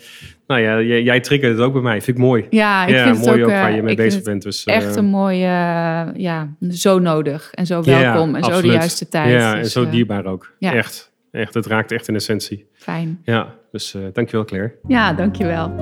[0.52, 2.02] nou ja, jij, jij triggert het ook bij mij.
[2.02, 2.46] Vind ik mooi.
[2.50, 4.14] ja ik ja, vind het mooi ook, ook, eh, waar je mee ik vind bezig
[4.14, 4.42] het bent.
[4.42, 8.60] Dus, eh, echt een mooie, eh, ja, zo nodig en zo ja, welkom en zo
[8.60, 9.30] de juiste tijd.
[9.32, 10.52] Ja, en Dus, zo eh, dierbaar ook.
[10.58, 10.74] ja.
[10.74, 11.10] Echt.
[11.30, 12.66] Echt, het raakt echt in essentie.
[12.74, 13.20] Fijn.
[13.24, 14.74] Ja, dus eh dankjewel Claire.
[14.88, 15.74] Ja, dankjewel.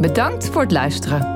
[0.00, 1.26] Bedankt voor het luisteren.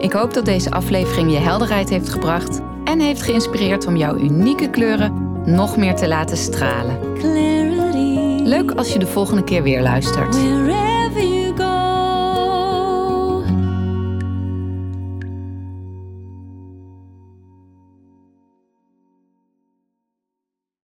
[0.00, 4.70] Ik hoop dat deze aflevering je helderheid heeft gebracht en heeft geïnspireerd om jouw unieke
[4.70, 5.12] kleuren
[5.44, 6.98] nog meer te laten stralen.
[7.18, 8.42] clarity.
[8.48, 10.36] Leuk als je de volgende keer weer luistert.